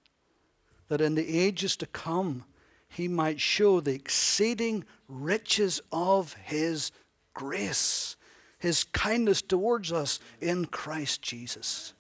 That 0.88 1.02
in 1.02 1.14
the 1.14 1.38
ages 1.40 1.76
to 1.78 1.86
come, 1.86 2.46
he 2.90 3.08
might 3.08 3.40
show 3.40 3.80
the 3.80 3.94
exceeding 3.94 4.84
riches 5.08 5.82
of 5.92 6.34
his 6.34 6.92
grace, 7.34 8.16
his 8.58 8.84
kindness 8.86 9.42
towards 9.42 9.92
us 9.92 10.20
in 10.42 10.66
Christ 10.66 11.22
Jesus. 11.22 11.94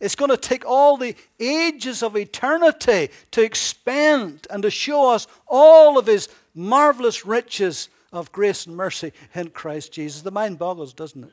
It's 0.00 0.14
going 0.14 0.30
to 0.30 0.36
take 0.38 0.64
all 0.64 0.96
the 0.96 1.14
ages 1.38 2.02
of 2.02 2.16
eternity 2.16 3.10
to 3.32 3.42
expand 3.42 4.46
and 4.48 4.62
to 4.62 4.70
show 4.70 5.10
us 5.10 5.26
all 5.46 5.98
of 5.98 6.06
his 6.06 6.28
marvelous 6.54 7.26
riches 7.26 7.90
of 8.12 8.32
grace 8.32 8.66
and 8.66 8.74
mercy 8.74 9.12
in 9.34 9.50
Christ 9.50 9.92
Jesus. 9.92 10.22
The 10.22 10.30
mind 10.30 10.58
boggles, 10.58 10.94
doesn't 10.94 11.24
it? 11.24 11.32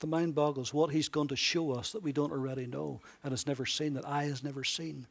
The 0.00 0.08
mind 0.08 0.34
boggles 0.34 0.74
what 0.74 0.90
he's 0.90 1.08
going 1.08 1.28
to 1.28 1.36
show 1.36 1.70
us 1.70 1.92
that 1.92 2.02
we 2.02 2.12
don't 2.12 2.32
already 2.32 2.66
know 2.66 3.00
and 3.22 3.30
has 3.30 3.46
never 3.46 3.64
seen, 3.64 3.94
that 3.94 4.06
eye 4.06 4.24
has 4.24 4.42
never 4.42 4.64
seen. 4.64 5.06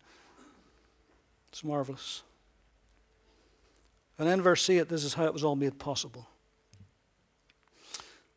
It's 1.51 1.63
marvelous. 1.63 2.23
And 4.17 4.29
in 4.29 4.41
verse 4.41 4.69
8, 4.69 4.87
this 4.87 5.03
is 5.03 5.15
how 5.15 5.25
it 5.25 5.33
was 5.33 5.43
all 5.43 5.55
made 5.55 5.79
possible. 5.79 6.27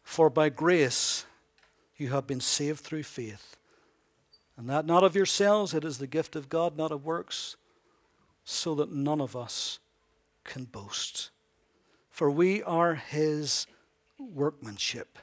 For 0.02 0.30
by 0.30 0.48
grace 0.48 1.26
you 1.96 2.08
have 2.08 2.26
been 2.26 2.40
saved 2.40 2.80
through 2.80 3.04
faith, 3.04 3.56
And 4.56 4.68
that 4.70 4.86
not 4.86 5.02
of 5.02 5.16
yourselves, 5.16 5.74
it 5.74 5.84
is 5.84 5.98
the 5.98 6.06
gift 6.06 6.36
of 6.36 6.48
God, 6.48 6.76
not 6.76 6.92
of 6.92 7.04
works, 7.04 7.56
so 8.44 8.74
that 8.76 8.92
none 8.92 9.20
of 9.20 9.34
us 9.34 9.80
can 10.44 10.64
boast. 10.64 11.30
For 12.08 12.30
we 12.30 12.62
are 12.62 12.94
his 12.94 13.66
workmanship, 14.18 15.18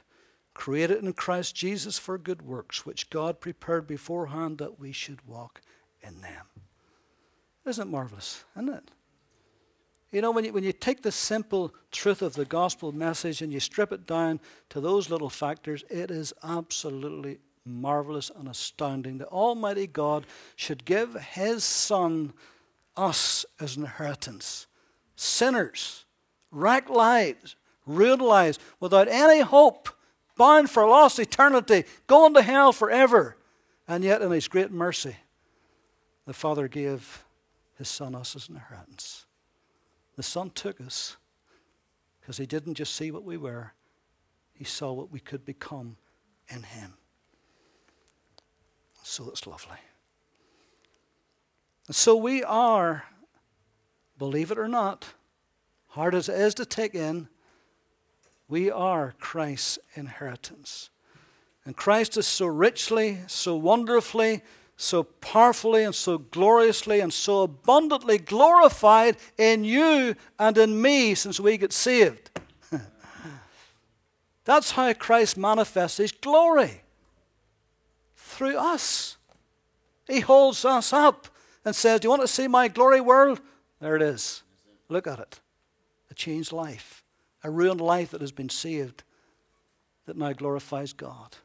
created 0.52 1.02
in 1.02 1.12
Christ 1.14 1.54
Jesus 1.54 1.98
for 1.98 2.18
good 2.18 2.42
works, 2.42 2.84
which 2.84 3.08
God 3.08 3.40
prepared 3.40 3.86
beforehand 3.86 4.58
that 4.58 4.78
we 4.78 4.92
should 4.92 5.26
walk 5.26 5.62
in 6.02 6.20
them. 6.20 6.46
Isn't 7.66 7.88
it 7.88 7.90
marvelous? 7.90 8.44
Isn't 8.56 8.70
it? 8.70 8.90
You 10.12 10.20
know, 10.20 10.30
when 10.30 10.44
you, 10.44 10.52
when 10.52 10.64
you 10.64 10.72
take 10.72 11.02
the 11.02 11.10
simple 11.10 11.74
truth 11.90 12.20
of 12.20 12.34
the 12.34 12.44
gospel 12.44 12.92
message 12.92 13.40
and 13.40 13.50
you 13.50 13.60
strip 13.60 13.92
it 13.92 14.06
down 14.06 14.40
to 14.68 14.80
those 14.80 15.08
little 15.08 15.30
factors, 15.30 15.84
it 15.88 16.10
is 16.10 16.34
absolutely 16.44 17.38
marvelous 17.64 18.30
and 18.36 18.48
astounding 18.48 19.18
that 19.18 19.28
Almighty 19.28 19.86
God 19.86 20.26
should 20.56 20.84
give 20.84 21.14
His 21.14 21.64
Son 21.64 22.34
us 22.94 23.46
as 23.58 23.76
an 23.76 23.84
inheritance. 23.84 24.66
Sinners, 25.16 26.04
wrecked 26.50 26.90
lives, 26.90 27.56
ruined 27.86 28.20
lives, 28.20 28.58
without 28.80 29.08
any 29.08 29.40
hope, 29.40 29.88
bound 30.36 30.68
for 30.68 30.86
lost 30.86 31.18
eternity, 31.18 31.84
going 32.06 32.34
to 32.34 32.42
hell 32.42 32.72
forever. 32.72 33.36
And 33.88 34.04
yet, 34.04 34.20
in 34.20 34.30
His 34.30 34.48
great 34.48 34.70
mercy, 34.70 35.16
the 36.26 36.34
Father 36.34 36.68
gave 36.68 37.21
His 37.82 37.88
Son 37.88 38.14
us 38.14 38.36
as 38.36 38.48
an 38.48 38.54
inheritance. 38.54 39.26
The 40.14 40.22
Son 40.22 40.50
took 40.50 40.80
us 40.80 41.16
because 42.20 42.36
He 42.36 42.46
didn't 42.46 42.74
just 42.74 42.94
see 42.94 43.10
what 43.10 43.24
we 43.24 43.36
were, 43.36 43.72
He 44.52 44.62
saw 44.62 44.92
what 44.92 45.10
we 45.10 45.18
could 45.18 45.44
become 45.44 45.96
in 46.46 46.62
Him. 46.62 46.94
So 49.02 49.28
it's 49.30 49.48
lovely. 49.48 49.78
And 51.88 51.96
so 51.96 52.14
we 52.14 52.44
are, 52.44 53.02
believe 54.16 54.52
it 54.52 54.60
or 54.60 54.68
not, 54.68 55.14
hard 55.88 56.14
as 56.14 56.28
it 56.28 56.40
is 56.40 56.54
to 56.54 56.64
take 56.64 56.94
in, 56.94 57.26
we 58.46 58.70
are 58.70 59.14
Christ's 59.18 59.80
inheritance. 59.96 60.90
And 61.64 61.76
Christ 61.76 62.16
is 62.16 62.28
so 62.28 62.46
richly, 62.46 63.18
so 63.26 63.56
wonderfully, 63.56 64.42
so 64.82 65.04
powerfully 65.04 65.84
and 65.84 65.94
so 65.94 66.18
gloriously 66.18 67.00
and 67.00 67.12
so 67.12 67.42
abundantly 67.42 68.18
glorified 68.18 69.16
in 69.38 69.64
you 69.64 70.16
and 70.38 70.58
in 70.58 70.82
me 70.82 71.14
since 71.14 71.38
we 71.38 71.56
get 71.56 71.72
saved. 71.72 72.30
That's 74.44 74.72
how 74.72 74.92
Christ 74.92 75.36
manifests 75.36 75.98
his 75.98 76.10
glory 76.10 76.82
through 78.16 78.56
us. 78.56 79.16
He 80.08 80.20
holds 80.20 80.64
us 80.64 80.92
up 80.92 81.28
and 81.64 81.76
says, 81.76 82.00
Do 82.00 82.06
you 82.06 82.10
want 82.10 82.22
to 82.22 82.28
see 82.28 82.48
my 82.48 82.66
glory 82.66 83.00
world? 83.00 83.40
There 83.80 83.94
it 83.94 84.02
is. 84.02 84.42
Look 84.88 85.06
at 85.06 85.20
it. 85.20 85.40
A 86.10 86.14
changed 86.14 86.50
life, 86.50 87.04
a 87.44 87.50
ruined 87.50 87.80
life 87.80 88.10
that 88.10 88.20
has 88.20 88.32
been 88.32 88.48
saved, 88.48 89.04
that 90.06 90.16
now 90.16 90.32
glorifies 90.32 90.92
God. 90.92 91.36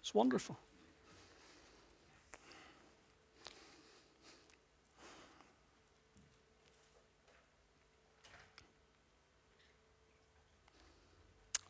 It's 0.00 0.12
wonderful. 0.12 0.58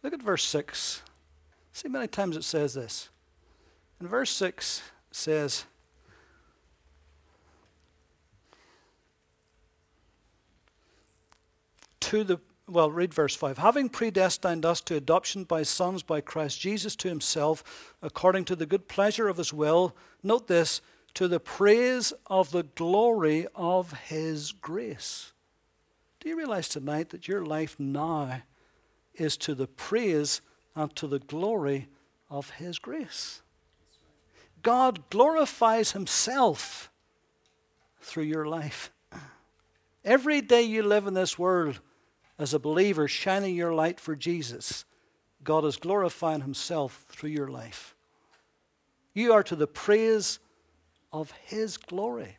Look 0.03 0.15
at 0.15 0.23
verse 0.23 0.45
6. 0.45 1.03
See 1.73 1.89
many 1.89 2.09
times 2.09 2.37
it 2.37 2.45
says 2.45 2.75
this. 2.75 3.11
In 4.01 4.09
verse 4.09 4.31
6 4.31 4.83
says, 5.11 5.65
To 12.01 12.25
the 12.25 12.41
well, 12.71 12.91
read 12.91 13.13
verse 13.13 13.35
5. 13.35 13.59
Having 13.59 13.89
predestined 13.89 14.65
us 14.65 14.81
to 14.83 14.95
adoption 14.95 15.45
by 15.45 15.65
sons 15.65 16.03
by 16.03 16.21
Christ 16.21 16.61
Jesus 16.61 16.95
to 16.97 17.09
himself, 17.09 17.95
according 18.01 18.45
to 18.47 18.57
the 18.57 18.67
good 18.67 18.87
pleasure 18.89 19.29
of 19.29 19.37
his 19.37 19.53
will, 19.53 19.97
note 20.23 20.47
this, 20.47 20.81
to 21.15 21.27
the 21.27 21.41
praise 21.41 22.13
of 22.27 22.53
the 22.53 22.63
glory 22.63 23.47
of 23.57 23.93
his 23.93 24.53
grace. 24.53 25.33
Do 26.21 26.29
you 26.29 26.37
realize 26.37 26.69
tonight 26.69 27.09
that 27.11 27.27
your 27.27 27.45
life 27.45 27.75
now 27.79 28.43
is 29.15 29.37
to 29.39 29.55
the 29.55 29.67
praise 29.67 30.41
and 30.75 30.95
to 30.97 31.07
the 31.07 31.19
glory 31.19 31.89
of 32.29 32.51
His 32.51 32.79
grace. 32.79 33.43
God 34.63 35.09
glorifies 35.11 35.93
Himself 35.93 36.91
through 38.01 38.25
your 38.25 38.47
life. 38.47 38.91
Every 40.05 40.41
day 40.41 40.63
you 40.63 40.83
live 40.83 41.07
in 41.07 41.15
this 41.15 41.39
world 41.39 41.81
as 42.39 42.55
a 42.55 42.59
believer, 42.59 43.07
shining 43.07 43.55
your 43.55 43.75
light 43.75 44.01
for 44.01 44.17
Jesus, 44.17 44.87
God 45.45 45.65
is 45.65 45.77
glorifying 45.77 46.41
Himself 46.41 47.05
through 47.09 47.31
your 47.31 47.49
life. 47.49 47.95
You 49.13 49.33
are 49.33 49.43
to 49.43 49.57
the 49.57 49.67
praise 49.67 50.39
of 51.13 51.33
His 51.45 51.77
glory. 51.77 52.39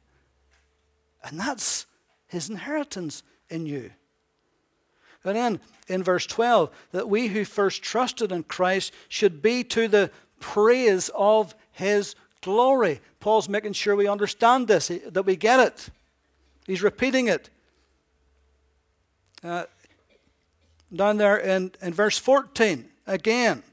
And 1.23 1.39
that's 1.39 1.85
His 2.27 2.49
inheritance 2.49 3.21
in 3.49 3.65
you. 3.65 3.91
And 5.23 5.35
then 5.35 5.59
in 5.87 6.03
verse 6.03 6.25
12, 6.25 6.69
that 6.91 7.09
we 7.09 7.27
who 7.27 7.45
first 7.45 7.83
trusted 7.83 8.31
in 8.31 8.43
Christ 8.43 8.93
should 9.07 9.41
be 9.41 9.63
to 9.65 9.87
the 9.87 10.11
praise 10.39 11.09
of 11.13 11.55
his 11.71 12.15
glory. 12.41 12.99
Paul's 13.19 13.47
making 13.47 13.73
sure 13.73 13.95
we 13.95 14.07
understand 14.07 14.67
this, 14.67 14.87
that 14.87 15.25
we 15.25 15.35
get 15.35 15.59
it. 15.59 15.89
He's 16.65 16.81
repeating 16.81 17.27
it. 17.27 17.49
Uh, 19.43 19.65
down 20.93 21.17
there 21.17 21.37
in, 21.37 21.71
in 21.81 21.93
verse 21.93 22.17
14, 22.17 22.87
again, 23.07 23.63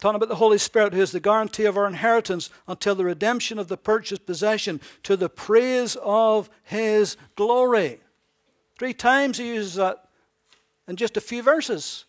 talking 0.00 0.16
about 0.16 0.28
the 0.28 0.36
Holy 0.36 0.58
Spirit, 0.58 0.92
who 0.92 1.00
is 1.00 1.12
the 1.12 1.20
guarantee 1.20 1.64
of 1.64 1.76
our 1.76 1.86
inheritance 1.86 2.50
until 2.66 2.94
the 2.94 3.04
redemption 3.04 3.58
of 3.58 3.68
the 3.68 3.76
purchased 3.76 4.26
possession, 4.26 4.80
to 5.02 5.16
the 5.16 5.28
praise 5.28 5.96
of 6.02 6.48
his 6.62 7.16
glory. 7.34 8.00
Three 8.78 8.94
times 8.94 9.38
he 9.38 9.48
uses 9.54 9.74
that 9.76 10.08
in 10.86 10.96
just 10.96 11.16
a 11.16 11.20
few 11.20 11.42
verses. 11.42 12.04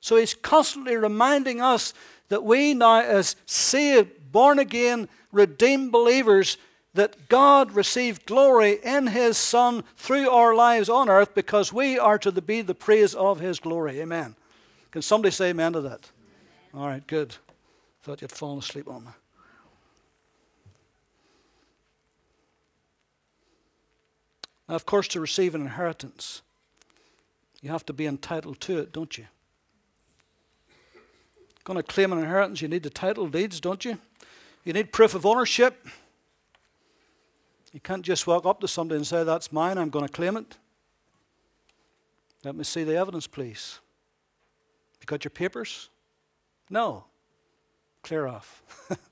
So 0.00 0.16
he's 0.16 0.34
constantly 0.34 0.96
reminding 0.96 1.60
us 1.60 1.94
that 2.28 2.42
we 2.42 2.74
now, 2.74 3.00
as 3.00 3.36
saved, 3.46 4.32
born 4.32 4.58
again, 4.58 5.08
redeemed 5.30 5.92
believers, 5.92 6.58
that 6.94 7.28
God 7.28 7.72
received 7.72 8.26
glory 8.26 8.78
in 8.82 9.06
his 9.06 9.36
Son 9.36 9.84
through 9.96 10.28
our 10.28 10.54
lives 10.54 10.88
on 10.88 11.08
earth 11.08 11.34
because 11.34 11.72
we 11.72 11.98
are 11.98 12.18
to 12.18 12.32
be 12.32 12.60
the 12.60 12.74
praise 12.74 13.14
of 13.14 13.40
his 13.40 13.60
glory. 13.60 14.00
Amen. 14.00 14.34
Can 14.90 15.02
somebody 15.02 15.30
say 15.30 15.50
amen 15.50 15.72
to 15.72 15.80
that? 15.82 16.10
All 16.74 16.86
right, 16.86 17.06
good. 17.06 17.34
Thought 18.02 18.20
you'd 18.22 18.32
fallen 18.32 18.58
asleep 18.58 18.88
on 18.88 19.04
me. 19.04 19.10
Now, 24.68 24.74
of 24.74 24.86
course, 24.86 25.08
to 25.08 25.20
receive 25.20 25.54
an 25.54 25.62
inheritance, 25.62 26.42
you 27.60 27.70
have 27.70 27.86
to 27.86 27.92
be 27.92 28.06
entitled 28.06 28.60
to 28.60 28.78
it, 28.78 28.92
don't 28.92 29.16
you? 29.18 29.26
Going 31.64 31.76
to 31.76 31.82
claim 31.82 32.12
an 32.12 32.18
inheritance, 32.18 32.60
you 32.60 32.68
need 32.68 32.82
the 32.82 32.90
title 32.90 33.28
deeds, 33.28 33.60
don't 33.60 33.84
you? 33.84 33.98
You 34.64 34.72
need 34.72 34.92
proof 34.92 35.14
of 35.14 35.24
ownership. 35.24 35.86
You 37.72 37.80
can't 37.80 38.02
just 38.02 38.26
walk 38.26 38.46
up 38.46 38.60
to 38.60 38.68
somebody 38.68 38.96
and 38.96 39.06
say, 39.06 39.24
That's 39.24 39.52
mine, 39.52 39.78
I'm 39.78 39.90
going 39.90 40.06
to 40.06 40.12
claim 40.12 40.36
it. 40.36 40.56
Let 42.44 42.56
me 42.56 42.64
see 42.64 42.84
the 42.84 42.96
evidence, 42.96 43.26
please. 43.26 43.78
You 45.00 45.06
got 45.06 45.24
your 45.24 45.30
papers? 45.30 45.88
No. 46.68 47.04
Clear 48.02 48.26
off. 48.26 48.62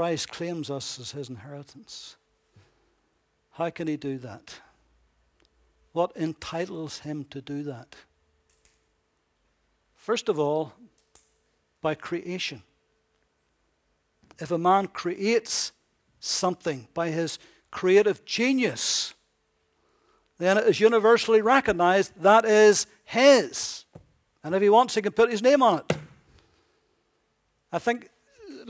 Christ 0.00 0.30
claims 0.30 0.70
us 0.70 0.98
as 0.98 1.10
his 1.10 1.28
inheritance. 1.28 2.16
How 3.50 3.68
can 3.68 3.86
he 3.86 3.98
do 3.98 4.16
that? 4.16 4.58
What 5.92 6.16
entitles 6.16 7.00
him 7.00 7.26
to 7.28 7.42
do 7.42 7.64
that? 7.64 7.96
First 9.94 10.30
of 10.30 10.38
all, 10.38 10.72
by 11.82 11.94
creation. 11.94 12.62
If 14.38 14.50
a 14.50 14.56
man 14.56 14.86
creates 14.86 15.72
something 16.18 16.88
by 16.94 17.10
his 17.10 17.38
creative 17.70 18.24
genius, 18.24 19.12
then 20.38 20.56
it 20.56 20.64
is 20.64 20.80
universally 20.80 21.42
recognized 21.42 22.14
that 22.22 22.46
is 22.46 22.86
his. 23.04 23.84
And 24.42 24.54
if 24.54 24.62
he 24.62 24.70
wants, 24.70 24.94
he 24.94 25.02
can 25.02 25.12
put 25.12 25.30
his 25.30 25.42
name 25.42 25.62
on 25.62 25.80
it. 25.80 25.92
I 27.70 27.78
think 27.78 28.08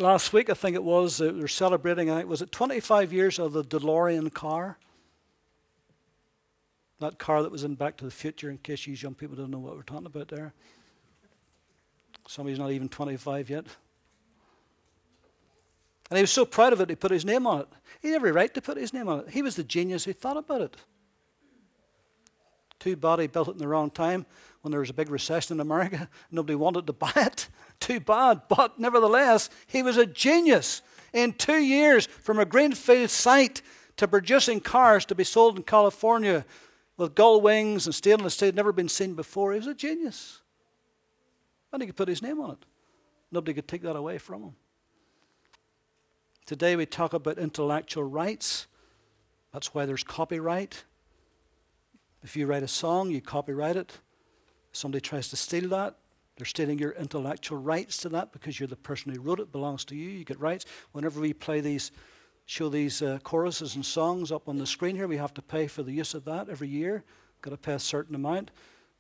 last 0.01 0.33
week, 0.33 0.51
I 0.51 0.55
think 0.55 0.75
it 0.75 0.83
was, 0.83 1.19
they're 1.19 1.47
celebrating, 1.47 2.11
I 2.11 2.19
think, 2.19 2.29
was 2.29 2.43
it 2.43 2.51
25 2.51 3.13
years 3.13 3.39
of 3.39 3.53
the 3.53 3.63
DeLorean 3.63 4.33
car? 4.33 4.79
That 6.99 7.19
car 7.19 7.43
that 7.43 7.53
was 7.53 7.65
in 7.65 7.75
Back 7.75 7.97
to 7.99 8.05
the 8.05 8.11
Future, 8.11 8.51
in 8.51 8.59
case 8.59 8.87
you 8.87 8.95
young 8.95 9.15
people 9.15 9.37
don't 9.37 9.51
know 9.51 9.59
what 9.59 9.77
we're 9.77 9.83
talking 9.83 10.07
about 10.07 10.29
there. 10.29 10.53
Somebody's 12.27 12.59
not 12.59 12.73
even 12.73 12.89
25 12.89 13.51
yet. 13.51 13.67
And 16.11 16.17
he 16.17 16.23
was 16.23 16.33
so 16.33 16.45
proud 16.45 16.73
of 16.73 16.81
it, 16.81 16.91
he 16.91 16.97
put 16.97 17.11
his 17.11 17.25
name 17.25 17.47
on 17.47 17.61
it. 17.61 17.69
He 18.03 18.09
had 18.09 18.17
every 18.17 18.33
right 18.33 18.53
to 18.55 18.61
put 18.61 18.77
his 18.77 18.93
name 18.93 19.09
on 19.09 19.21
it. 19.21 19.31
He 19.31 19.43
was 19.43 19.57
the 19.57 19.65
genius 19.65 20.05
who 20.05 20.13
thought 20.13 20.37
about 20.37 20.61
it. 20.61 20.77
Too 22.81 22.97
bad 22.97 23.21
he 23.21 23.27
built 23.27 23.49
it 23.49 23.53
in 23.53 23.59
the 23.59 23.69
wrong 23.69 23.91
time 23.91 24.27
when 24.63 24.73
there 24.73 24.81
was 24.81 24.91
a 24.91 24.95
big 24.95 25.11
recession 25.11 25.57
in 25.57 25.61
America. 25.61 26.09
Nobody 26.31 26.57
wanted 26.57 26.87
to 26.87 26.93
buy 26.93 27.13
it. 27.15 27.49
Too 27.81 27.99
bad. 27.99 28.43
But 28.49 28.79
nevertheless, 28.79 29.51
he 29.67 29.83
was 29.83 29.97
a 29.97 30.07
genius. 30.07 30.83
In 31.13 31.33
two 31.33 31.59
years, 31.59 32.07
from 32.07 32.39
a 32.39 32.45
greenfield 32.45 33.11
site 33.11 33.63
to 33.97 34.07
producing 34.07 34.61
cars 34.61 35.05
to 35.07 35.15
be 35.15 35.25
sold 35.25 35.57
in 35.57 35.63
California 35.65 36.45
with 36.97 37.15
gull 37.15 37.41
wings 37.41 37.87
and 37.87 37.95
stainless 37.95 38.35
steel, 38.35 38.53
never 38.53 38.73
been 38.73 38.89
seen 38.89 39.15
before, 39.15 39.53
he 39.53 39.59
was 39.59 39.67
a 39.67 39.75
genius. 39.75 40.41
And 41.73 41.83
he 41.83 41.87
could 41.87 41.97
put 41.97 42.09
his 42.09 42.23
name 42.23 42.41
on 42.41 42.53
it. 42.53 42.65
Nobody 43.33 43.55
could 43.55 43.69
take 43.69 43.83
that 43.83 43.97
away 43.97 44.19
from 44.19 44.43
him. 44.43 44.57
Today 46.47 46.77
we 46.77 46.85
talk 46.85 47.13
about 47.13 47.39
intellectual 47.39 48.05
rights. 48.05 48.67
That's 49.53 49.73
why 49.73 49.87
there's 49.87 50.05
copyright. 50.05 50.85
If 52.23 52.37
you 52.37 52.47
write 52.47 52.63
a 52.63 52.69
song, 52.69 53.11
you 53.11 53.21
copyright 53.21 53.77
it. 53.77 53.99
If 54.71 54.77
somebody 54.77 55.01
tries 55.01 55.29
to 55.31 55.37
steal 55.37 55.69
that, 55.71 55.97
they're 56.41 56.47
stealing 56.47 56.79
your 56.79 56.93
intellectual 56.93 57.59
rights 57.59 57.99
to 57.99 58.09
that 58.09 58.33
because 58.33 58.59
you're 58.59 58.67
the 58.67 58.77
person 58.77 59.13
who 59.13 59.21
wrote 59.21 59.41
it, 59.41 59.53
belongs 59.53 59.85
to 59.87 59.95
you. 59.95 60.09
You 60.09 60.25
get 60.25 60.41
rights. 60.41 60.65
Whenever 60.93 61.21
we 61.21 61.33
play 61.33 61.61
these, 61.61 61.93
show 62.47 62.69
these 62.69 63.03
uh, 63.03 63.19
choruses 63.23 63.77
and 63.77 63.85
songs 63.85 64.33
up 64.33 64.49
on 64.49 64.57
the 64.57 64.67
screen 64.67 64.97
here, 64.97 65.07
we 65.07 65.19
have 65.19 65.35
to 65.35 65.43
pay 65.43 65.67
for 65.67 65.83
the 65.83 65.93
use 65.93 66.15
of 66.15 66.25
that 66.25 66.49
every 66.49 66.69
year. 66.69 67.05
Got 67.43 67.51
to 67.51 67.57
pay 67.57 67.75
a 67.75 67.79
certain 67.79 68.15
amount 68.15 68.51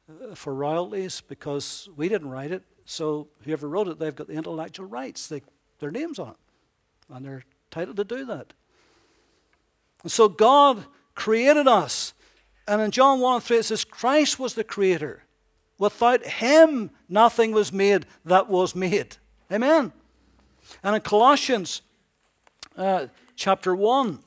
uh, 0.09 0.35
for 0.35 0.55
royalties 0.55 1.21
because 1.21 1.89
we 1.97 2.09
didn't 2.09 2.29
write 2.29 2.53
it. 2.53 2.63
So 2.85 3.29
whoever 3.45 3.69
wrote 3.69 3.89
it, 3.89 3.99
they've 3.99 4.15
got 4.15 4.27
the 4.27 4.35
intellectual 4.35 4.87
rights. 4.87 5.27
They, 5.27 5.43
their 5.79 5.91
names 5.91 6.19
on 6.19 6.31
it, 6.31 6.37
and 7.15 7.25
they're 7.25 7.45
entitled 7.69 7.97
to 7.97 8.05
do 8.05 8.25
that. 8.27 8.53
And 10.03 10.13
so 10.13 10.29
God 10.29 10.85
created 11.15 11.67
us 11.67 12.15
and 12.71 12.81
in 12.81 12.93
John 12.93 13.19
1 13.19 13.35
and 13.35 13.43
3, 13.43 13.57
it 13.57 13.65
says, 13.65 13.85
Christ 13.85 14.39
was 14.39 14.55
the 14.55 14.63
creator. 14.63 15.25
Without 15.81 16.23
him, 16.27 16.91
nothing 17.09 17.53
was 17.53 17.73
made 17.73 18.05
that 18.27 18.51
was 18.51 18.75
made. 18.77 19.17
Amen. 19.51 19.93
And 20.83 20.95
in 20.95 21.01
Colossians 21.01 21.81
uh, 22.77 23.07
chapter 23.35 23.75
1, 23.75 24.21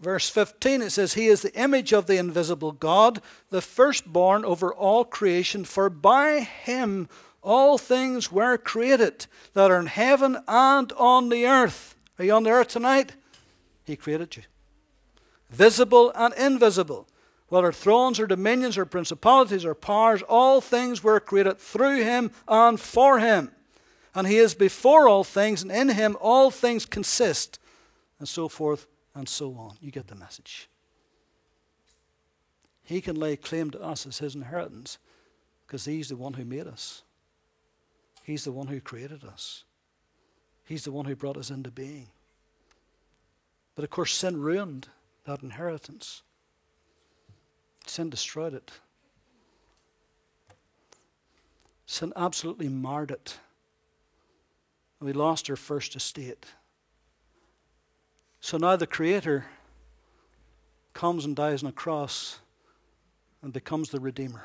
Verse 0.00 0.30
15, 0.30 0.82
it 0.82 0.90
says, 0.90 1.14
He 1.14 1.26
is 1.26 1.42
the 1.42 1.52
image 1.60 1.92
of 1.92 2.06
the 2.06 2.18
invisible 2.18 2.70
God, 2.70 3.20
the 3.50 3.60
firstborn 3.60 4.44
over 4.44 4.72
all 4.72 5.04
creation, 5.04 5.64
for 5.64 5.90
by 5.90 6.38
him 6.38 7.08
all 7.42 7.78
things 7.78 8.32
were 8.32 8.56
created 8.56 9.26
that 9.54 9.70
are 9.70 9.80
in 9.80 9.86
heaven 9.86 10.38
and 10.46 10.92
on 10.92 11.28
the 11.28 11.46
earth. 11.46 11.96
Are 12.18 12.24
you 12.24 12.32
on 12.32 12.42
the 12.42 12.50
earth 12.50 12.68
tonight? 12.68 13.12
He 13.84 13.96
created 13.96 14.36
you. 14.36 14.42
Visible 15.50 16.12
and 16.14 16.34
invisible, 16.34 17.08
whether 17.48 17.72
thrones 17.72 18.20
or 18.20 18.26
dominions 18.26 18.76
or 18.76 18.84
principalities 18.84 19.64
or 19.64 19.74
powers, 19.74 20.22
all 20.22 20.60
things 20.60 21.02
were 21.02 21.20
created 21.20 21.58
through 21.58 22.02
him 22.02 22.30
and 22.46 22.78
for 22.78 23.18
him. 23.18 23.52
And 24.14 24.26
he 24.26 24.36
is 24.36 24.54
before 24.54 25.08
all 25.08 25.24
things, 25.24 25.62
and 25.62 25.70
in 25.70 25.90
him 25.90 26.16
all 26.20 26.50
things 26.50 26.84
consist, 26.84 27.58
and 28.18 28.28
so 28.28 28.48
forth 28.48 28.86
and 29.14 29.28
so 29.28 29.54
on. 29.54 29.76
You 29.80 29.90
get 29.90 30.08
the 30.08 30.14
message. 30.14 30.68
He 32.84 33.00
can 33.00 33.16
lay 33.16 33.36
claim 33.36 33.70
to 33.70 33.80
us 33.80 34.06
as 34.06 34.18
his 34.18 34.34
inheritance 34.34 34.98
because 35.66 35.84
he's 35.84 36.08
the 36.08 36.16
one 36.16 36.34
who 36.34 36.44
made 36.44 36.66
us. 36.66 37.02
He's 38.28 38.44
the 38.44 38.52
one 38.52 38.66
who 38.66 38.78
created 38.78 39.24
us. 39.24 39.64
He's 40.66 40.84
the 40.84 40.92
one 40.92 41.06
who 41.06 41.16
brought 41.16 41.38
us 41.38 41.48
into 41.48 41.70
being. 41.70 42.08
But 43.74 43.84
of 43.84 43.90
course, 43.90 44.12
sin 44.12 44.38
ruined 44.38 44.86
that 45.24 45.42
inheritance. 45.42 46.20
Sin 47.86 48.10
destroyed 48.10 48.52
it. 48.52 48.70
Sin 51.86 52.12
absolutely 52.16 52.68
marred 52.68 53.10
it. 53.10 53.38
We 55.00 55.14
lost 55.14 55.48
our 55.48 55.56
first 55.56 55.96
estate. 55.96 56.44
So 58.40 58.58
now 58.58 58.76
the 58.76 58.86
Creator 58.86 59.46
comes 60.92 61.24
and 61.24 61.34
dies 61.34 61.62
on 61.62 61.70
a 61.70 61.72
cross 61.72 62.40
and 63.40 63.54
becomes 63.54 63.88
the 63.88 64.00
Redeemer. 64.00 64.44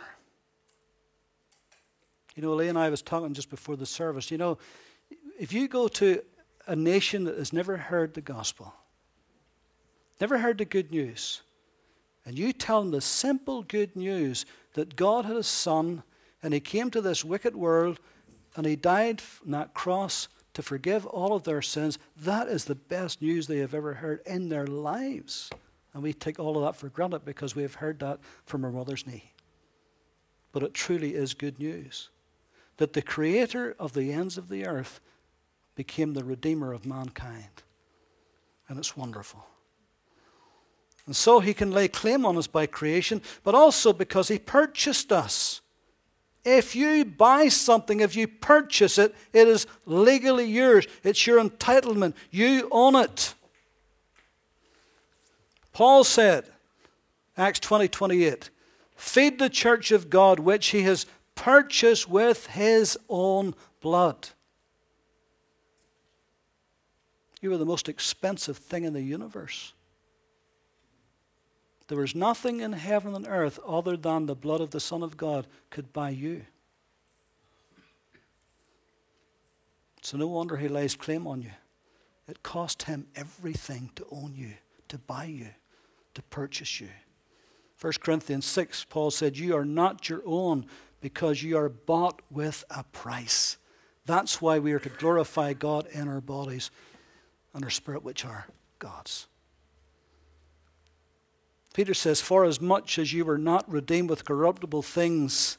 You 2.35 2.41
know, 2.43 2.53
Lee 2.53 2.67
and 2.67 2.77
I 2.77 2.89
was 2.89 3.01
talking 3.01 3.33
just 3.33 3.49
before 3.49 3.75
the 3.75 3.85
service. 3.85 4.31
You 4.31 4.37
know, 4.37 4.57
if 5.39 5.53
you 5.53 5.67
go 5.67 5.87
to 5.89 6.21
a 6.67 6.75
nation 6.75 7.25
that 7.25 7.37
has 7.37 7.53
never 7.53 7.77
heard 7.77 8.13
the 8.13 8.21
gospel, 8.21 8.73
never 10.19 10.37
heard 10.37 10.57
the 10.57 10.65
good 10.65 10.91
news, 10.91 11.41
and 12.25 12.37
you 12.37 12.53
tell 12.53 12.81
them 12.81 12.91
the 12.91 13.01
simple 13.01 13.63
good 13.63 13.95
news 13.95 14.45
that 14.73 14.95
God 14.95 15.25
had 15.25 15.35
a 15.35 15.43
son 15.43 16.03
and 16.41 16.53
he 16.53 16.59
came 16.59 16.89
to 16.91 17.01
this 17.01 17.23
wicked 17.23 17.55
world 17.55 17.99
and 18.55 18.65
he 18.65 18.75
died 18.75 19.21
on 19.45 19.51
that 19.51 19.73
cross 19.73 20.27
to 20.53 20.61
forgive 20.61 21.05
all 21.07 21.35
of 21.35 21.43
their 21.43 21.61
sins, 21.61 21.97
that 22.17 22.47
is 22.47 22.65
the 22.65 22.75
best 22.75 23.21
news 23.21 23.47
they 23.47 23.57
have 23.57 23.73
ever 23.73 23.95
heard 23.95 24.21
in 24.25 24.49
their 24.49 24.67
lives. 24.67 25.49
And 25.93 26.03
we 26.03 26.13
take 26.13 26.39
all 26.39 26.57
of 26.57 26.63
that 26.63 26.75
for 26.75 26.89
granted 26.89 27.25
because 27.25 27.55
we 27.55 27.63
have 27.63 27.75
heard 27.75 27.99
that 27.99 28.19
from 28.45 28.63
our 28.63 28.71
mother's 28.71 29.07
knee. 29.07 29.31
But 30.51 30.63
it 30.63 30.73
truly 30.73 31.15
is 31.15 31.33
good 31.33 31.59
news 31.59 32.09
that 32.77 32.93
the 32.93 33.01
creator 33.01 33.75
of 33.79 33.93
the 33.93 34.11
ends 34.11 34.37
of 34.37 34.49
the 34.49 34.65
earth 34.65 34.99
became 35.75 36.13
the 36.13 36.23
redeemer 36.23 36.73
of 36.73 36.85
mankind. 36.85 37.63
And 38.67 38.77
it's 38.77 38.95
wonderful. 38.95 39.45
And 41.05 41.15
so 41.15 41.39
he 41.39 41.53
can 41.53 41.71
lay 41.71 41.87
claim 41.87 42.25
on 42.25 42.37
us 42.37 42.47
by 42.47 42.65
creation, 42.65 43.21
but 43.43 43.55
also 43.55 43.91
because 43.91 44.29
he 44.29 44.39
purchased 44.39 45.11
us. 45.11 45.61
If 46.45 46.75
you 46.75 47.05
buy 47.05 47.47
something, 47.47 47.99
if 48.01 48.15
you 48.15 48.27
purchase 48.27 48.97
it, 48.97 49.15
it 49.31 49.47
is 49.47 49.65
legally 49.85 50.45
yours. 50.45 50.87
It's 51.03 51.25
your 51.25 51.41
entitlement. 51.41 52.15
You 52.31 52.67
own 52.71 52.95
it. 52.95 53.33
Paul 55.71 56.03
said, 56.03 56.45
Acts 57.37 57.59
20 57.61 57.87
28, 57.87 58.49
feed 58.95 59.39
the 59.39 59.49
church 59.49 59.91
of 59.91 60.09
God, 60.09 60.39
which 60.39 60.67
he 60.67 60.83
has 60.83 61.05
purchased 61.35 62.09
with 62.09 62.47
his 62.47 62.97
own 63.09 63.55
blood. 63.81 64.29
You 67.41 67.51
are 67.53 67.57
the 67.57 67.65
most 67.65 67.89
expensive 67.89 68.57
thing 68.57 68.83
in 68.85 68.93
the 68.93 69.01
universe. 69.01 69.73
There 71.87 71.97
was 71.97 72.15
nothing 72.15 72.61
in 72.61 72.73
heaven 72.73 73.13
and 73.13 73.27
earth 73.27 73.59
other 73.67 73.97
than 73.97 74.25
the 74.25 74.35
blood 74.35 74.61
of 74.61 74.71
the 74.71 74.79
Son 74.79 75.03
of 75.03 75.17
God 75.17 75.47
could 75.69 75.91
buy 75.91 76.11
you. 76.11 76.45
So 80.01 80.17
no 80.17 80.27
wonder 80.27 80.57
he 80.57 80.67
lays 80.67 80.95
claim 80.95 81.27
on 81.27 81.41
you. 81.41 81.51
It 82.27 82.43
cost 82.43 82.83
him 82.83 83.07
everything 83.15 83.89
to 83.95 84.05
own 84.11 84.33
you, 84.35 84.53
to 84.87 84.97
buy 84.97 85.25
you, 85.25 85.49
to 86.13 86.21
purchase 86.23 86.79
you. 86.79 86.89
1 87.81 87.93
Corinthians 87.99 88.45
6, 88.45 88.85
Paul 88.85 89.11
said, 89.11 89.37
You 89.37 89.55
are 89.57 89.65
not 89.65 90.07
your 90.07 90.21
own 90.25 90.65
because 91.03 91.43
you 91.43 91.57
are 91.57 91.67
bought 91.67 92.21
with 92.31 92.63
a 92.69 92.81
price. 92.81 93.57
That's 94.05 94.41
why 94.41 94.59
we 94.59 94.71
are 94.71 94.79
to 94.79 94.87
glorify 94.87 95.51
God 95.51 95.85
in 95.91 96.07
our 96.07 96.21
bodies 96.21 96.71
and 97.53 97.61
our 97.61 97.69
spirit, 97.69 98.03
which 98.03 98.23
are 98.23 98.47
God's. 98.79 99.27
Peter 101.73 101.93
says, 101.93 102.21
For 102.21 102.45
as 102.45 102.61
much 102.61 102.97
as 102.97 103.11
you 103.11 103.25
were 103.25 103.37
not 103.37 103.69
redeemed 103.69 104.09
with 104.09 104.23
corruptible 104.23 104.81
things, 104.81 105.57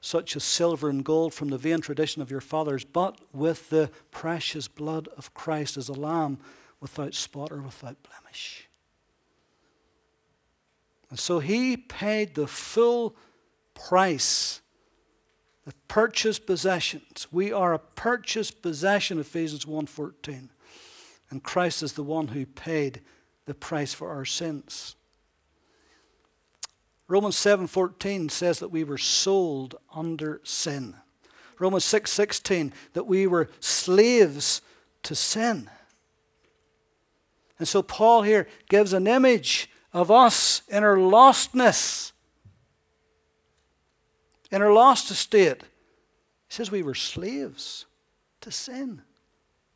such 0.00 0.36
as 0.36 0.44
silver 0.44 0.88
and 0.88 1.04
gold 1.04 1.34
from 1.34 1.48
the 1.48 1.58
vain 1.58 1.80
tradition 1.80 2.22
of 2.22 2.30
your 2.30 2.40
fathers, 2.40 2.84
but 2.84 3.18
with 3.32 3.70
the 3.70 3.90
precious 4.12 4.68
blood 4.68 5.08
of 5.16 5.34
Christ 5.34 5.76
as 5.76 5.88
a 5.88 5.92
lamb 5.92 6.38
without 6.80 7.14
spot 7.14 7.50
or 7.50 7.62
without 7.62 7.96
blemish. 8.04 8.68
And 11.10 11.18
so 11.18 11.40
he 11.40 11.76
paid 11.76 12.36
the 12.36 12.46
full 12.46 13.16
price, 13.74 14.60
purchased 15.88 16.46
possessions. 16.46 17.26
We 17.30 17.52
are 17.52 17.74
a 17.74 17.78
purchased 17.78 18.62
possession, 18.62 19.18
Ephesians 19.18 19.64
1.14. 19.64 20.48
And 21.30 21.42
Christ 21.42 21.82
is 21.82 21.92
the 21.92 22.02
one 22.02 22.28
who 22.28 22.46
paid 22.46 23.02
the 23.46 23.54
price 23.54 23.92
for 23.92 24.10
our 24.10 24.24
sins. 24.24 24.94
Romans 27.08 27.36
7:14 27.36 28.28
says 28.28 28.58
that 28.58 28.68
we 28.68 28.84
were 28.84 28.98
sold 28.98 29.76
under 29.94 30.40
sin. 30.44 30.94
Romans 31.58 31.84
6:16 31.84 32.72
that 32.92 33.06
we 33.06 33.26
were 33.26 33.48
slaves 33.60 34.60
to 35.02 35.14
sin. 35.14 35.70
And 37.58 37.66
so 37.66 37.82
Paul 37.82 38.22
here 38.22 38.46
gives 38.68 38.92
an 38.92 39.06
image 39.06 39.70
of 39.92 40.10
us 40.10 40.62
in 40.68 40.84
our 40.84 40.96
lostness, 40.96 42.12
in 44.50 44.62
our 44.62 44.72
lost 44.72 45.10
estate. 45.10 45.62
He 45.62 46.54
says 46.54 46.70
we 46.70 46.82
were 46.82 46.94
slaves 46.94 47.86
to 48.40 48.50
sin, 48.50 49.02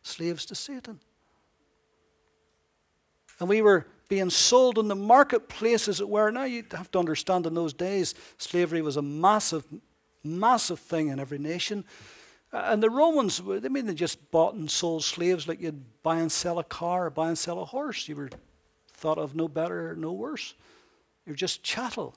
slaves 0.03 0.47
to 0.47 0.55
Satan. 0.55 1.01
And 3.41 3.49
we 3.49 3.61
were 3.61 3.87
being 4.09 4.31
sold 4.31 4.79
in 4.79 4.89
the 4.89 4.95
marketplace, 4.95 5.89
as 5.89 6.01
it 6.01 6.09
were. 6.09 6.31
Now, 6.31 6.45
you 6.45 6.65
have 6.73 6.91
to 6.93 6.99
understand 6.99 7.47
in 7.47 7.55
those 7.55 7.73
days, 7.73 8.15
slavery 8.39 8.83
was 8.83 8.97
a 8.97 9.03
massive, 9.03 9.65
massive 10.23 10.79
thing 10.79 11.09
in 11.09 11.19
every 11.19 11.39
nation. 11.39 11.85
Uh, 12.53 12.65
and 12.67 12.83
the 12.83 12.91
Romans, 12.91 13.41
they 13.45 13.69
mean 13.69 13.87
they 13.87 13.95
just 13.95 14.31
bought 14.31 14.55
and 14.55 14.71
sold 14.71 15.03
slaves 15.03 15.49
like 15.49 15.61
you'd 15.61 15.83
buy 16.03 16.19
and 16.19 16.31
sell 16.31 16.59
a 16.59 16.65
car 16.65 17.07
or 17.07 17.11
buy 17.11 17.29
and 17.29 17.39
sell 17.39 17.61
a 17.61 17.65
horse. 17.65 18.07
You 18.07 18.17
were 18.17 18.31
thought 18.93 19.19
of 19.19 19.35
no 19.35 19.49
better, 19.49 19.97
no 19.97 20.13
worse. 20.13 20.55
You're 21.27 21.35
just 21.35 21.63
chattel. 21.63 22.15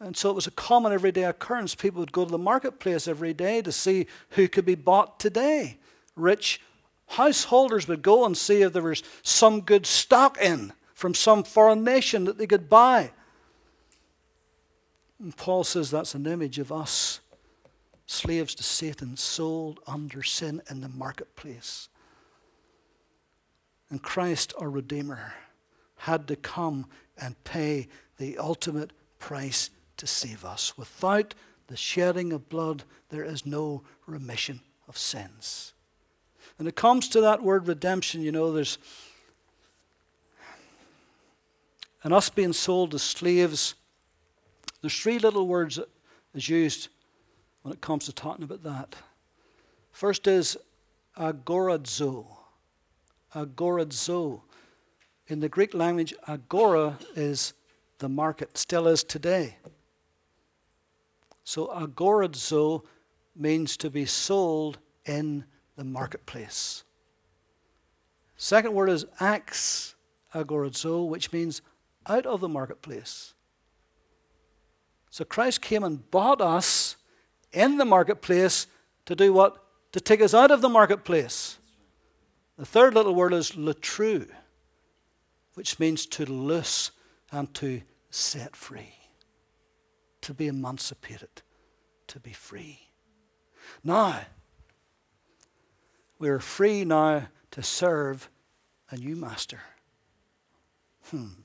And 0.00 0.16
so 0.16 0.30
it 0.30 0.34
was 0.34 0.46
a 0.46 0.52
common 0.52 0.92
everyday 0.92 1.24
occurrence. 1.24 1.74
People 1.74 2.00
would 2.00 2.12
go 2.12 2.24
to 2.24 2.30
the 2.30 2.38
marketplace 2.38 3.08
every 3.08 3.32
day 3.32 3.62
to 3.62 3.72
see 3.72 4.06
who 4.30 4.46
could 4.46 4.66
be 4.66 4.74
bought 4.74 5.18
today. 5.18 5.78
Rich 6.14 6.60
householders 7.08 7.88
would 7.88 8.02
go 8.02 8.26
and 8.26 8.36
see 8.36 8.62
if 8.62 8.72
there 8.72 8.82
was 8.82 9.02
some 9.22 9.60
good 9.60 9.86
stock 9.86 10.38
in 10.38 10.72
from 10.94 11.14
some 11.14 11.44
foreign 11.44 11.84
nation 11.84 12.24
that 12.24 12.36
they 12.36 12.46
could 12.46 12.68
buy. 12.68 13.10
And 15.18 15.34
Paul 15.34 15.64
says 15.64 15.90
that's 15.90 16.14
an 16.14 16.26
image 16.26 16.58
of 16.58 16.70
us 16.70 17.20
slaves 18.06 18.54
to 18.54 18.62
Satan, 18.62 19.16
sold 19.16 19.80
under 19.86 20.22
sin 20.22 20.62
in 20.70 20.80
the 20.80 20.88
marketplace. 20.88 21.88
And 23.90 24.02
Christ, 24.02 24.52
our 24.58 24.70
Redeemer, 24.70 25.34
had 25.96 26.28
to 26.28 26.36
come 26.36 26.86
and 27.18 27.42
pay 27.44 27.88
the 28.18 28.38
ultimate 28.38 28.92
price 29.18 29.70
to 29.96 30.06
save 30.06 30.44
us. 30.44 30.76
Without 30.76 31.34
the 31.66 31.76
shedding 31.76 32.32
of 32.32 32.48
blood, 32.48 32.84
there 33.08 33.24
is 33.24 33.46
no 33.46 33.82
remission 34.06 34.60
of 34.88 34.96
sins. 34.96 35.72
And 36.58 36.66
it 36.66 36.76
comes 36.76 37.08
to 37.10 37.20
that 37.22 37.42
word 37.42 37.68
redemption, 37.68 38.22
you 38.22 38.32
know, 38.32 38.52
there's. 38.52 38.78
And 42.02 42.14
us 42.14 42.30
being 42.30 42.52
sold 42.52 42.94
as 42.94 43.02
slaves, 43.02 43.74
there's 44.80 44.98
three 44.98 45.18
little 45.18 45.48
words 45.48 45.76
that 45.76 45.88
is 46.34 46.48
used 46.48 46.88
when 47.62 47.72
it 47.72 47.80
comes 47.80 48.04
to 48.06 48.12
talking 48.12 48.44
about 48.44 48.62
that. 48.62 48.94
First 49.90 50.26
is 50.28 50.56
agorazo. 51.18 52.26
Agorazo. 53.34 54.42
In 55.28 55.40
the 55.40 55.48
Greek 55.48 55.74
language, 55.74 56.14
agora 56.28 56.96
is 57.16 57.54
the 57.98 58.08
market, 58.08 58.56
still 58.56 58.86
is 58.86 59.02
today. 59.02 59.56
So 61.46 61.68
agorazo 61.68 62.82
means 63.36 63.76
to 63.76 63.88
be 63.88 64.04
sold 64.04 64.78
in 65.04 65.44
the 65.76 65.84
marketplace. 65.84 66.82
Second 68.36 68.74
word 68.74 68.90
is 68.90 69.06
ax 69.20 69.94
agorazo, 70.34 71.06
which 71.06 71.32
means 71.32 71.62
out 72.08 72.26
of 72.26 72.40
the 72.40 72.48
marketplace. 72.48 73.32
So 75.10 75.24
Christ 75.24 75.62
came 75.62 75.84
and 75.84 76.10
bought 76.10 76.40
us 76.40 76.96
in 77.52 77.78
the 77.78 77.84
marketplace 77.84 78.66
to 79.04 79.14
do 79.14 79.32
what? 79.32 79.62
To 79.92 80.00
take 80.00 80.20
us 80.20 80.34
out 80.34 80.50
of 80.50 80.62
the 80.62 80.68
marketplace. 80.68 81.58
The 82.58 82.66
third 82.66 82.94
little 82.94 83.14
word 83.14 83.32
is 83.32 83.52
lutroo, 83.52 84.28
which 85.54 85.78
means 85.78 86.06
to 86.06 86.26
loose 86.26 86.90
and 87.30 87.54
to 87.54 87.82
set 88.10 88.56
free, 88.56 88.95
to 90.26 90.34
be 90.34 90.46
emancipated, 90.46 91.42
to 92.06 92.20
be 92.20 92.32
free. 92.32 92.88
Now, 93.82 94.20
we're 96.18 96.40
free 96.40 96.84
now 96.84 97.28
to 97.50 97.62
serve 97.62 98.28
a 98.90 98.96
new 98.96 99.16
master. 99.16 99.60
Hmm. 101.10 101.40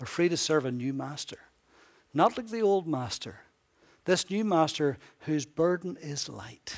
We're 0.00 0.06
free 0.06 0.28
to 0.28 0.36
serve 0.36 0.64
a 0.64 0.72
new 0.72 0.92
master. 0.92 1.38
Not 2.14 2.36
like 2.36 2.48
the 2.48 2.62
old 2.62 2.86
master 2.86 3.40
this 4.08 4.30
new 4.30 4.42
master 4.42 4.96
whose 5.26 5.44
burden 5.44 5.98
is 6.00 6.30
light. 6.30 6.76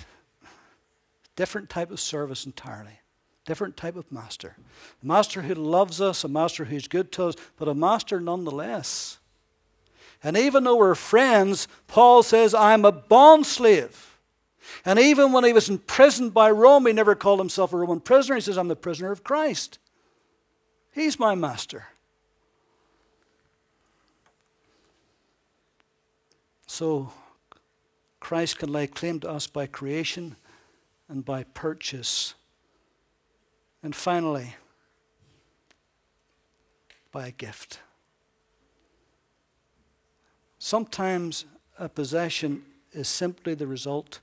Different 1.37 1.71
type 1.71 1.93
of 1.93 2.01
service 2.01 2.45
entirely. 2.45 2.99
Different 3.45 3.77
type 3.77 3.95
of 3.95 4.11
master. 4.11 4.57
A 5.01 5.07
master 5.07 5.43
who 5.43 5.55
loves 5.55 6.01
us, 6.01 6.25
a 6.25 6.29
master 6.29 6.65
who's 6.65 6.89
good 6.89 7.13
to 7.13 7.27
us, 7.27 7.37
but 7.57 7.69
a 7.69 7.75
master 7.75 8.19
nonetheless. 8.21 9.20
And 10.23 10.37
even 10.37 10.65
though 10.65 10.77
we're 10.77 10.95
friends, 10.95 11.67
Paul 11.87 12.23
says, 12.23 12.55
I'm 12.55 12.85
a 12.85 12.93
bond 12.93 13.47
slave. 13.47 14.19
And 14.85 14.99
even 14.99 15.33
when 15.33 15.45
he 15.45 15.53
was 15.53 15.69
imprisoned 15.69 16.35
by 16.35 16.51
Rome, 16.51 16.87
he 16.87 16.93
never 16.93 17.15
called 17.15 17.39
himself 17.39 17.73
a 17.73 17.77
Roman 17.77 18.01
prisoner. 18.01 18.37
He 18.37 18.41
says, 18.41 18.59
I'm 18.59 18.69
the 18.69 18.77
prisoner 18.77 19.11
of 19.11 19.25
Christ. 19.25 19.79
He's 20.93 21.19
my 21.19 21.35
master. 21.35 21.87
So 26.67 27.13
Christ 28.21 28.59
can 28.59 28.73
lay 28.73 28.87
claim 28.87 29.21
to 29.21 29.31
us 29.31 29.47
by 29.47 29.67
creation 29.67 30.37
and 31.09 31.25
by 31.25 31.45
purchase. 31.45 32.35
And 33.83 33.95
finally, 33.95 34.55
by 37.11 37.29
a 37.29 37.33
gift. 37.33 37.81
Sometimes 40.63 41.47
a 41.79 41.89
possession 41.89 42.63
is 42.93 43.09
simply 43.09 43.55
the 43.55 43.67
result 43.67 44.21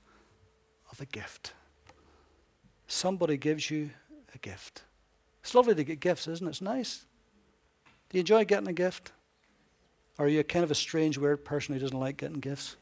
of 0.92 1.00
a 1.00 1.04
gift. 1.06 1.52
Somebody 2.86 3.36
gives 3.36 3.72
you 3.72 3.90
a 4.32 4.38
gift. 4.38 4.84
It's 5.42 5.52
lovely 5.52 5.74
to 5.74 5.82
get 5.82 5.98
gifts, 5.98 6.28
isn't 6.28 6.46
it? 6.46 6.50
It's 6.50 6.62
nice. 6.62 7.04
Do 8.08 8.18
you 8.18 8.20
enjoy 8.20 8.44
getting 8.44 8.68
a 8.68 8.72
gift? 8.72 9.10
Or 10.16 10.26
are 10.26 10.28
you 10.28 10.44
kind 10.44 10.62
of 10.62 10.70
a 10.70 10.76
strange, 10.76 11.18
weird 11.18 11.44
person 11.44 11.74
who 11.74 11.80
doesn't 11.80 11.98
like 11.98 12.18
getting 12.18 12.38
gifts? 12.38 12.76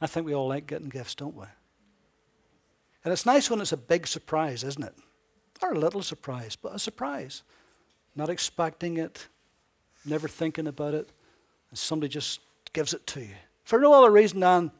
I 0.00 0.06
think 0.06 0.24
we 0.24 0.34
all 0.34 0.48
like 0.48 0.66
getting 0.66 0.88
gifts, 0.88 1.14
don't 1.14 1.36
we? 1.36 1.44
And 3.04 3.12
it's 3.12 3.26
nice 3.26 3.50
when 3.50 3.60
it's 3.60 3.72
a 3.72 3.76
big 3.76 4.06
surprise, 4.06 4.64
isn't 4.64 4.82
it? 4.82 4.94
Or 5.60 5.74
a 5.74 5.78
little 5.78 6.02
surprise, 6.02 6.56
but 6.56 6.74
a 6.74 6.78
surprise. 6.78 7.42
Not 8.16 8.30
expecting 8.30 8.96
it, 8.96 9.28
never 10.06 10.26
thinking 10.26 10.66
about 10.66 10.94
it, 10.94 11.10
and 11.70 11.78
somebody 11.78 12.08
just 12.10 12.40
gives 12.72 12.94
it 12.94 13.06
to 13.08 13.20
you. 13.20 13.34
For 13.64 13.78
no 13.78 13.92
other 13.92 14.10
reason 14.10 14.40
than 14.40 14.70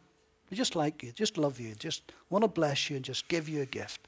they 0.49 0.57
just 0.57 0.77
like 0.77 1.03
you, 1.03 1.13
just 1.13 1.37
love 1.37 1.61
you, 1.61 1.75
just 1.75 2.13
want 2.31 2.43
to 2.43 2.49
bless 2.49 2.89
you, 2.89 2.97
and 2.97 3.05
just 3.05 3.29
give 3.29 3.49
you 3.49 3.63
a 3.63 3.67
gift. 3.67 4.01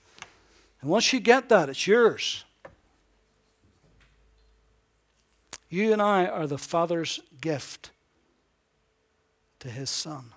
And 0.81 0.91
once 0.91 1.13
you 1.13 1.21
get 1.21 1.49
that, 1.51 1.69
it's 1.69 1.87
yours. 1.87 2.45
You 5.69 5.93
and 5.93 6.03
I 6.03 6.27
are 6.27 6.47
the 6.47 6.59
Father's 6.59 7.21
gift 7.41 7.91
to 9.61 9.69
His 9.69 9.91
Son. 9.91 10.33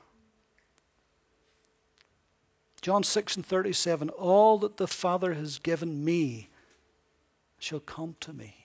John 2.82 3.02
6 3.04 3.38
and 3.38 3.46
37 3.46 4.10
All 4.10 4.58
that 4.60 4.76
the 4.76 4.88
Father 4.88 5.34
has 5.34 5.58
given 5.58 6.04
me 6.04 6.50
shall 7.58 7.80
come 7.80 8.16
to 8.20 8.34
me. 8.34 8.63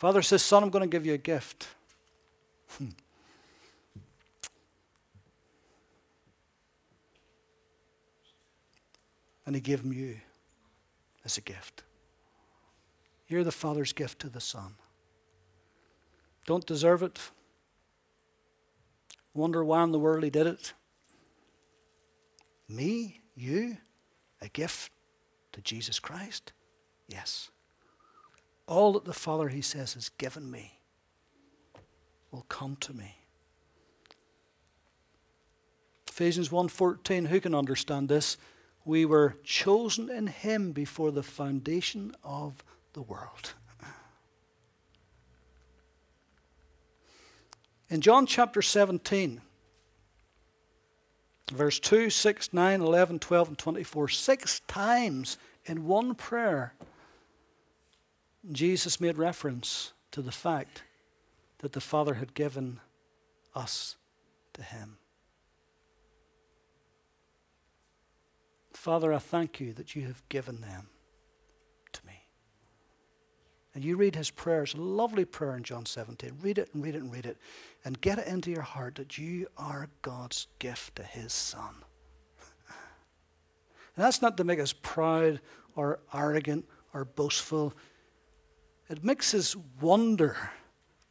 Father 0.00 0.22
says, 0.22 0.40
Son, 0.40 0.62
I'm 0.62 0.70
going 0.70 0.80
to 0.80 0.88
give 0.88 1.04
you 1.04 1.12
a 1.12 1.18
gift. 1.18 1.68
Hmm. 2.78 2.86
and 9.44 9.54
he 9.54 9.60
gave 9.60 9.80
him 9.80 9.92
you 9.92 10.16
as 11.22 11.36
a 11.36 11.42
gift. 11.42 11.82
You're 13.28 13.44
the 13.44 13.52
Father's 13.52 13.92
gift 13.92 14.20
to 14.20 14.30
the 14.30 14.40
Son. 14.40 14.74
Don't 16.46 16.64
deserve 16.64 17.02
it. 17.02 17.18
Wonder 19.34 19.62
why 19.62 19.82
in 19.84 19.92
the 19.92 19.98
world 19.98 20.24
He 20.24 20.30
did 20.30 20.46
it. 20.46 20.72
Me, 22.70 23.20
you, 23.36 23.76
a 24.40 24.48
gift 24.48 24.92
to 25.52 25.60
Jesus 25.60 25.98
Christ? 25.98 26.54
Yes. 27.06 27.50
All 28.70 28.92
that 28.92 29.04
the 29.04 29.12
Father, 29.12 29.48
He 29.48 29.60
says, 29.60 29.94
has 29.94 30.08
given 30.10 30.48
me 30.48 30.78
will 32.30 32.46
come 32.48 32.76
to 32.76 32.94
me. 32.94 33.16
Ephesians 36.08 36.50
1:14 36.50 37.26
who 37.26 37.40
can 37.40 37.54
understand 37.54 38.08
this 38.08 38.36
we 38.84 39.04
were 39.04 39.36
chosen 39.42 40.08
in 40.08 40.26
him 40.26 40.72
before 40.72 41.10
the 41.10 41.22
foundation 41.22 42.14
of 42.22 42.64
the 42.92 43.02
world. 43.02 43.54
In 47.88 48.00
John 48.00 48.24
chapter 48.24 48.62
17, 48.62 49.40
Verse 51.50 51.80
2, 51.80 52.10
6, 52.10 52.52
9, 52.52 52.80
11, 52.80 53.18
12, 53.18 53.48
and 53.48 53.58
24. 53.58 54.08
Six 54.08 54.60
times 54.68 55.36
in 55.64 55.86
one 55.86 56.14
prayer, 56.14 56.74
Jesus 58.52 59.00
made 59.00 59.18
reference 59.18 59.92
to 60.12 60.22
the 60.22 60.32
fact 60.32 60.82
that 61.58 61.72
the 61.72 61.80
Father 61.80 62.14
had 62.14 62.34
given 62.34 62.80
us 63.54 63.96
to 64.54 64.62
Him. 64.62 64.96
Father, 68.80 69.12
I 69.12 69.18
thank 69.18 69.60
you 69.60 69.74
that 69.74 69.94
you 69.94 70.06
have 70.06 70.26
given 70.30 70.62
them 70.62 70.88
to 71.92 72.06
me. 72.06 72.24
And 73.74 73.84
you 73.84 73.98
read 73.98 74.14
his 74.14 74.30
prayers, 74.30 74.72
a 74.72 74.78
lovely 74.78 75.26
prayer 75.26 75.54
in 75.54 75.64
John 75.64 75.84
17. 75.84 76.38
Read 76.40 76.56
it 76.56 76.70
and 76.72 76.82
read 76.82 76.94
it 76.94 77.02
and 77.02 77.12
read 77.12 77.26
it. 77.26 77.36
And 77.84 78.00
get 78.00 78.18
it 78.18 78.26
into 78.26 78.50
your 78.50 78.62
heart 78.62 78.94
that 78.94 79.18
you 79.18 79.48
are 79.58 79.90
God's 80.00 80.46
gift 80.58 80.96
to 80.96 81.02
his 81.02 81.34
Son. 81.34 81.74
And 83.96 84.04
that's 84.04 84.22
not 84.22 84.38
to 84.38 84.44
make 84.44 84.60
us 84.60 84.72
proud 84.72 85.40
or 85.76 86.00
arrogant 86.14 86.64
or 86.94 87.04
boastful. 87.04 87.74
It 88.90 89.04
makes 89.04 89.34
us 89.34 89.54
wonder 89.80 90.36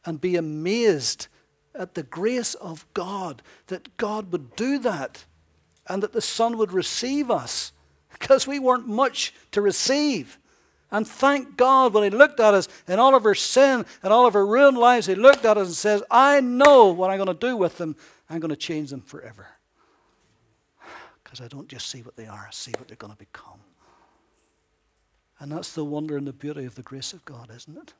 and 0.04 0.20
be 0.20 0.36
amazed 0.36 1.28
at 1.74 1.94
the 1.94 2.02
grace 2.02 2.52
of 2.54 2.86
God 2.92 3.42
that 3.68 3.96
God 3.96 4.30
would 4.32 4.54
do 4.54 4.78
that 4.80 5.24
and 5.86 6.02
that 6.02 6.12
the 6.12 6.20
Son 6.20 6.58
would 6.58 6.72
receive 6.72 7.30
us 7.30 7.72
because 8.12 8.46
we 8.46 8.58
weren't 8.58 8.86
much 8.86 9.32
to 9.52 9.62
receive. 9.62 10.38
And 10.90 11.08
thank 11.08 11.56
God 11.56 11.94
when 11.94 12.04
He 12.04 12.10
looked 12.10 12.38
at 12.38 12.52
us 12.52 12.68
in 12.86 12.98
all 12.98 13.14
of 13.14 13.24
our 13.24 13.34
sin 13.34 13.86
and 14.02 14.12
all 14.12 14.26
of 14.26 14.34
our 14.34 14.44
ruined 14.44 14.76
lives, 14.76 15.06
He 15.06 15.14
looked 15.14 15.46
at 15.46 15.56
us 15.56 15.68
and 15.68 15.76
says, 15.76 16.02
I 16.10 16.40
know 16.40 16.88
what 16.88 17.10
I'm 17.10 17.16
going 17.16 17.28
to 17.28 17.34
do 17.34 17.56
with 17.56 17.78
them. 17.78 17.96
I'm 18.28 18.40
going 18.40 18.50
to 18.50 18.56
change 18.56 18.90
them 18.90 19.00
forever. 19.00 19.46
Because 21.24 21.40
I 21.40 21.48
don't 21.48 21.68
just 21.68 21.88
see 21.88 22.02
what 22.02 22.16
they 22.16 22.26
are, 22.26 22.46
I 22.46 22.52
see 22.52 22.72
what 22.76 22.88
they're 22.88 22.96
going 22.96 23.12
to 23.12 23.18
become. 23.18 23.49
And 25.40 25.50
that's 25.50 25.72
the 25.72 25.84
wonder 25.84 26.18
and 26.18 26.26
the 26.26 26.32
beauty 26.34 26.66
of 26.66 26.74
the 26.74 26.82
grace 26.82 27.14
of 27.14 27.24
God, 27.24 27.50
isn't 27.54 27.76
it? 27.76 27.94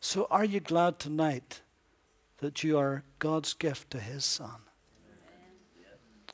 So, 0.00 0.26
are 0.30 0.46
you 0.46 0.60
glad 0.60 0.98
tonight 0.98 1.60
that 2.38 2.64
you 2.64 2.78
are 2.78 3.04
God's 3.18 3.52
gift 3.52 3.90
to 3.90 4.00
His 4.00 4.24
Son? 4.24 4.62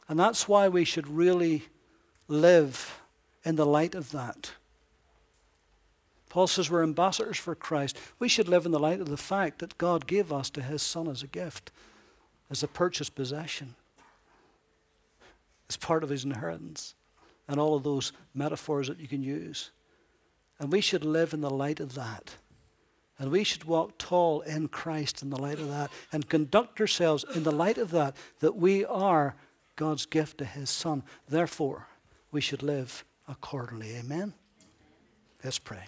And 0.08 0.20
that's 0.20 0.48
why 0.48 0.68
we 0.68 0.84
should 0.84 1.08
really 1.08 1.64
live 2.28 3.00
in 3.44 3.56
the 3.56 3.66
light 3.66 3.96
of 3.96 4.12
that. 4.12 4.52
Paul 6.28 6.46
says 6.46 6.70
we're 6.70 6.84
ambassadors 6.84 7.38
for 7.38 7.56
Christ. 7.56 7.98
We 8.20 8.28
should 8.28 8.48
live 8.48 8.66
in 8.66 8.72
the 8.72 8.78
light 8.78 9.00
of 9.00 9.08
the 9.08 9.16
fact 9.16 9.58
that 9.58 9.78
God 9.78 10.06
gave 10.06 10.32
us 10.32 10.48
to 10.50 10.62
His 10.62 10.82
Son 10.82 11.08
as 11.08 11.24
a 11.24 11.26
gift, 11.26 11.72
as 12.50 12.62
a 12.62 12.68
purchased 12.68 13.16
possession, 13.16 13.74
as 15.68 15.76
part 15.76 16.04
of 16.04 16.10
His 16.10 16.24
inheritance, 16.24 16.94
and 17.48 17.60
all 17.60 17.74
of 17.74 17.82
those 17.82 18.12
metaphors 18.34 18.88
that 18.88 18.98
you 18.98 19.08
can 19.08 19.22
use. 19.22 19.70
And 20.58 20.72
we 20.72 20.80
should 20.80 21.04
live 21.04 21.32
in 21.32 21.40
the 21.40 21.50
light 21.50 21.80
of 21.80 21.94
that. 21.94 22.36
And 23.18 23.30
we 23.30 23.44
should 23.44 23.64
walk 23.64 23.96
tall 23.98 24.42
in 24.42 24.68
Christ 24.68 25.22
in 25.22 25.30
the 25.30 25.40
light 25.40 25.58
of 25.58 25.68
that 25.68 25.90
and 26.12 26.28
conduct 26.28 26.80
ourselves 26.80 27.24
in 27.34 27.44
the 27.44 27.52
light 27.52 27.78
of 27.78 27.90
that, 27.92 28.14
that 28.40 28.56
we 28.56 28.84
are 28.84 29.34
God's 29.76 30.06
gift 30.06 30.38
to 30.38 30.44
his 30.44 30.68
Son. 30.68 31.02
Therefore, 31.28 31.88
we 32.30 32.40
should 32.40 32.62
live 32.62 33.04
accordingly. 33.28 33.96
Amen? 33.96 34.34
Let's 35.42 35.58
pray. 35.58 35.84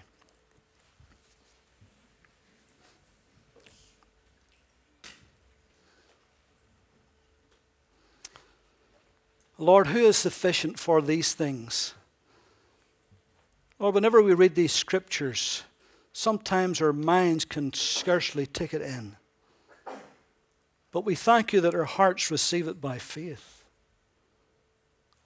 Lord, 9.59 9.89
who 9.89 10.07
is 10.07 10.17
sufficient 10.17 10.79
for 10.79 11.03
these 11.03 11.35
things? 11.35 11.95
Lord, 13.81 13.95
whenever 13.95 14.23
we 14.23 14.33
read 14.33 14.55
these 14.55 14.73
scriptures, 14.73 15.65
sometimes 16.13 16.81
our 16.81 16.93
minds 16.93 17.45
can 17.45 17.73
scarcely 17.73 18.47
take 18.47 18.73
it 18.73 18.83
in. 18.83 19.17
But 20.93 21.05
we 21.05 21.17
thank 21.17 21.53
you 21.53 21.61
that 21.61 21.75
our 21.75 21.85
hearts 21.85 22.31
receive 22.31 22.69
it 22.69 22.81
by 22.81 22.99
faith. 22.99 23.65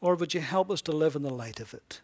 Lord, 0.01 0.19
would 0.19 0.35
you 0.35 0.41
help 0.41 0.71
us 0.71 0.83
to 0.83 0.93
live 0.93 1.15
in 1.15 1.23
the 1.23 1.31
light 1.31 1.61
of 1.61 1.75
it? 1.75 2.01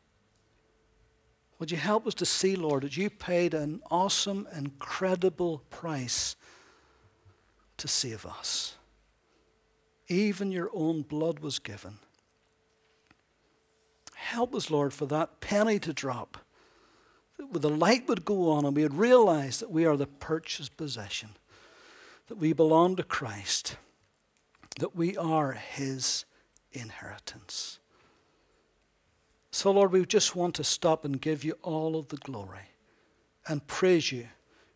Would 1.59 1.71
you 1.71 1.77
help 1.77 2.07
us 2.07 2.14
to 2.14 2.27
see, 2.27 2.55
Lord, 2.55 2.85
that 2.85 2.97
you 2.97 3.11
paid 3.11 3.53
an 3.53 3.83
awesome, 3.91 4.47
incredible 4.57 5.62
price 5.71 6.37
to 7.79 7.88
save 7.88 8.25
us? 8.25 8.77
Even 10.07 10.53
your 10.53 10.71
own 10.73 11.03
blood 11.03 11.41
was 11.41 11.59
given. 11.59 11.99
Help 14.18 14.54
us, 14.54 14.70
Lord, 14.70 14.92
for 14.92 15.07
that 15.07 15.40
penny 15.40 15.78
to 15.78 15.92
drop. 15.92 16.38
That 17.38 17.62
the 17.62 17.70
light 17.70 18.09
would 18.09 18.24
go 18.24 18.50
on 18.50 18.64
and 18.64 18.76
we 18.76 18.83
would 18.83 18.94
realize 18.98 19.61
that 19.61 19.70
we 19.70 19.87
are 19.87 19.96
the 19.96 20.07
purchased 20.07 20.76
possession, 20.76 21.31
that 22.26 22.37
we 22.37 22.52
belong 22.52 22.96
to 22.96 23.04
Christ, 23.04 23.76
that 24.81 24.96
we 24.96 25.16
are 25.16 25.52
His 25.52 26.24
inheritance. 26.72 27.78
So, 29.52 29.70
Lord, 29.70 29.92
we 29.92 30.04
just 30.04 30.37
want 30.37 30.57
to 30.57 30.64
stop 30.64 31.04
and 31.04 31.20
give 31.20 31.44
you 31.44 31.57
all 31.62 31.96
of 31.96 32.09
the 32.09 32.16
glory 32.16 32.72
and 33.46 33.66
praise 33.66 34.12
you 34.12 34.26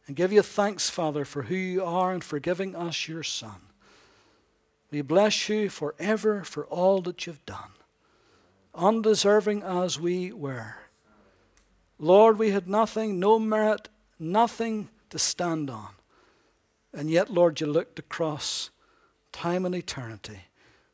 and 0.07 0.17
give 0.17 0.33
you 0.33 0.43
thanks, 0.43 0.89
Father, 0.89 1.25
for 1.25 1.43
who 1.43 1.55
you 1.55 1.85
are 1.85 2.13
and 2.13 2.23
for 2.23 2.39
giving 2.39 2.75
us 2.75 3.09
your 3.09 3.23
Son. 3.23 3.61
We 4.91 5.03
bless 5.03 5.49
you 5.49 5.69
forever 5.69 6.45
for 6.45 6.65
all 6.67 7.01
that 7.03 7.27
you've 7.27 7.45
done, 7.45 7.73
undeserving 8.75 9.63
as 9.63 9.99
we 9.99 10.33
were. 10.33 10.77
Lord, 11.99 12.39
we 12.39 12.51
had 12.51 12.69
nothing, 12.69 13.21
no 13.21 13.39
merit, 13.39 13.89
nothing 14.19 14.89
to 15.11 15.19
stand 15.19 15.71
on. 15.71 15.91
And 16.93 17.11
yet, 17.11 17.31
Lord, 17.31 17.61
you 17.61 17.67
looked 17.67 17.99
across 17.99 18.71
time 19.31 19.65
and 19.65 19.75
eternity 19.75 20.41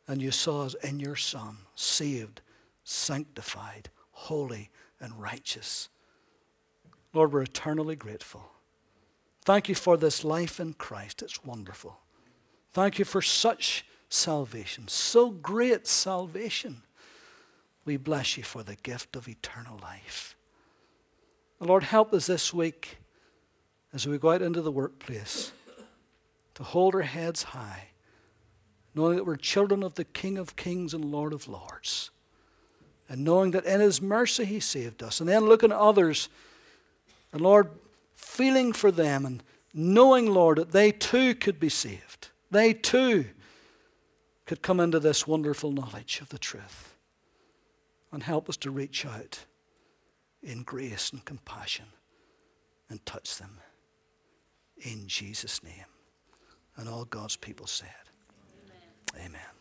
and 0.06 0.22
you 0.22 0.30
saw 0.30 0.64
us 0.64 0.74
in 0.74 1.00
your 1.00 1.16
Son, 1.16 1.58
saved 1.74 2.40
sanctified, 2.88 3.90
holy, 4.12 4.70
and 4.98 5.20
righteous. 5.20 5.90
Lord, 7.12 7.32
we're 7.32 7.42
eternally 7.42 7.96
grateful. 7.96 8.50
Thank 9.44 9.68
you 9.68 9.74
for 9.74 9.96
this 9.96 10.24
life 10.24 10.58
in 10.58 10.72
Christ. 10.72 11.22
It's 11.22 11.44
wonderful. 11.44 11.98
Thank 12.72 12.98
you 12.98 13.04
for 13.04 13.20
such 13.20 13.84
salvation, 14.08 14.88
so 14.88 15.30
great 15.30 15.86
salvation. 15.86 16.82
We 17.88 17.96
bless 17.96 18.36
you 18.36 18.42
for 18.42 18.62
the 18.62 18.74
gift 18.74 19.16
of 19.16 19.30
eternal 19.30 19.78
life. 19.80 20.36
Lord, 21.58 21.84
help 21.84 22.12
us 22.12 22.26
this 22.26 22.52
week 22.52 22.98
as 23.94 24.06
we 24.06 24.18
go 24.18 24.32
out 24.32 24.42
into 24.42 24.60
the 24.60 24.70
workplace 24.70 25.52
to 26.56 26.62
hold 26.62 26.94
our 26.94 27.00
heads 27.00 27.44
high, 27.44 27.84
knowing 28.94 29.16
that 29.16 29.24
we're 29.24 29.36
children 29.36 29.82
of 29.82 29.94
the 29.94 30.04
King 30.04 30.36
of 30.36 30.54
Kings 30.54 30.92
and 30.92 31.02
Lord 31.02 31.32
of 31.32 31.48
Lords 31.48 32.10
and 33.08 33.24
knowing 33.24 33.52
that 33.52 33.64
in 33.64 33.80
His 33.80 34.02
mercy 34.02 34.44
He 34.44 34.60
saved 34.60 35.02
us. 35.02 35.20
And 35.20 35.28
then 35.30 35.46
looking 35.46 35.72
at 35.72 35.78
others, 35.78 36.28
and 37.32 37.40
Lord, 37.40 37.70
feeling 38.14 38.74
for 38.74 38.90
them 38.90 39.24
and 39.24 39.42
knowing, 39.72 40.26
Lord, 40.26 40.58
that 40.58 40.72
they 40.72 40.92
too 40.92 41.34
could 41.34 41.58
be 41.58 41.70
saved. 41.70 42.28
They 42.50 42.74
too 42.74 43.24
could 44.44 44.60
come 44.60 44.78
into 44.78 45.00
this 45.00 45.26
wonderful 45.26 45.72
knowledge 45.72 46.20
of 46.20 46.28
the 46.28 46.38
truth. 46.38 46.87
And 48.12 48.22
help 48.22 48.48
us 48.48 48.56
to 48.58 48.70
reach 48.70 49.04
out 49.04 49.44
in 50.42 50.62
grace 50.62 51.10
and 51.12 51.24
compassion 51.24 51.86
and 52.88 53.04
touch 53.04 53.38
them. 53.38 53.58
In 54.78 55.06
Jesus' 55.06 55.62
name. 55.62 55.84
And 56.76 56.88
all 56.88 57.04
God's 57.04 57.36
people 57.36 57.66
said, 57.66 57.88
Amen. 59.16 59.26
Amen. 59.26 59.57